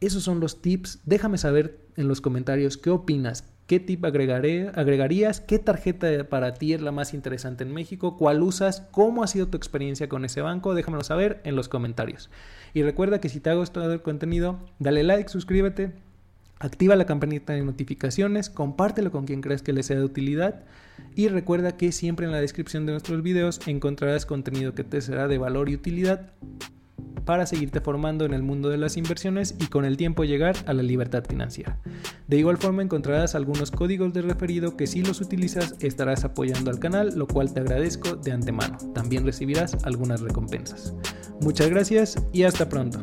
esos 0.00 0.22
son 0.22 0.40
los 0.40 0.62
tips. 0.62 1.00
Déjame 1.04 1.38
saber 1.38 1.78
en 1.96 2.08
los 2.08 2.20
comentarios 2.20 2.76
qué 2.76 2.90
opinas. 2.90 3.44
¿Qué 3.66 3.78
tip 3.78 4.04
agregaré, 4.04 4.72
agregarías? 4.74 5.40
¿Qué 5.40 5.60
tarjeta 5.60 6.08
para 6.28 6.54
ti 6.54 6.72
es 6.72 6.80
la 6.80 6.90
más 6.90 7.14
interesante 7.14 7.62
en 7.62 7.72
México? 7.72 8.16
¿Cuál 8.16 8.42
usas? 8.42 8.80
¿Cómo 8.90 9.22
ha 9.22 9.28
sido 9.28 9.46
tu 9.46 9.56
experiencia 9.56 10.08
con 10.08 10.24
ese 10.24 10.40
banco? 10.40 10.74
Déjamelo 10.74 11.04
saber 11.04 11.40
en 11.44 11.54
los 11.54 11.68
comentarios. 11.68 12.30
Y 12.74 12.82
recuerda 12.82 13.20
que 13.20 13.28
si 13.28 13.38
te 13.38 13.50
ha 13.50 13.54
gustado 13.54 13.92
el 13.92 14.02
contenido, 14.02 14.58
dale 14.80 15.04
like, 15.04 15.28
suscríbete, 15.28 15.92
Activa 16.60 16.94
la 16.94 17.06
campanita 17.06 17.54
de 17.54 17.62
notificaciones, 17.62 18.50
compártelo 18.50 19.10
con 19.10 19.24
quien 19.24 19.40
creas 19.40 19.62
que 19.62 19.72
le 19.72 19.82
sea 19.82 19.96
de 19.96 20.04
utilidad 20.04 20.64
y 21.16 21.28
recuerda 21.28 21.78
que 21.78 21.90
siempre 21.90 22.26
en 22.26 22.32
la 22.32 22.40
descripción 22.40 22.84
de 22.84 22.92
nuestros 22.92 23.22
videos 23.22 23.60
encontrarás 23.66 24.26
contenido 24.26 24.74
que 24.74 24.84
te 24.84 25.00
será 25.00 25.26
de 25.26 25.38
valor 25.38 25.70
y 25.70 25.74
utilidad 25.74 26.32
para 27.24 27.46
seguirte 27.46 27.80
formando 27.80 28.26
en 28.26 28.34
el 28.34 28.42
mundo 28.42 28.68
de 28.68 28.76
las 28.76 28.98
inversiones 28.98 29.54
y 29.58 29.68
con 29.68 29.86
el 29.86 29.96
tiempo 29.96 30.24
llegar 30.24 30.54
a 30.66 30.74
la 30.74 30.82
libertad 30.82 31.24
financiera. 31.26 31.78
De 32.28 32.36
igual 32.36 32.58
forma 32.58 32.82
encontrarás 32.82 33.34
algunos 33.34 33.70
códigos 33.70 34.12
de 34.12 34.20
referido 34.20 34.76
que 34.76 34.86
si 34.86 35.02
los 35.02 35.22
utilizas 35.22 35.76
estarás 35.80 36.24
apoyando 36.24 36.70
al 36.70 36.78
canal, 36.78 37.16
lo 37.16 37.26
cual 37.26 37.54
te 37.54 37.60
agradezco 37.60 38.16
de 38.16 38.32
antemano. 38.32 38.76
También 38.92 39.24
recibirás 39.24 39.78
algunas 39.84 40.20
recompensas. 40.20 40.94
Muchas 41.40 41.70
gracias 41.70 42.16
y 42.32 42.42
hasta 42.42 42.68
pronto. 42.68 43.02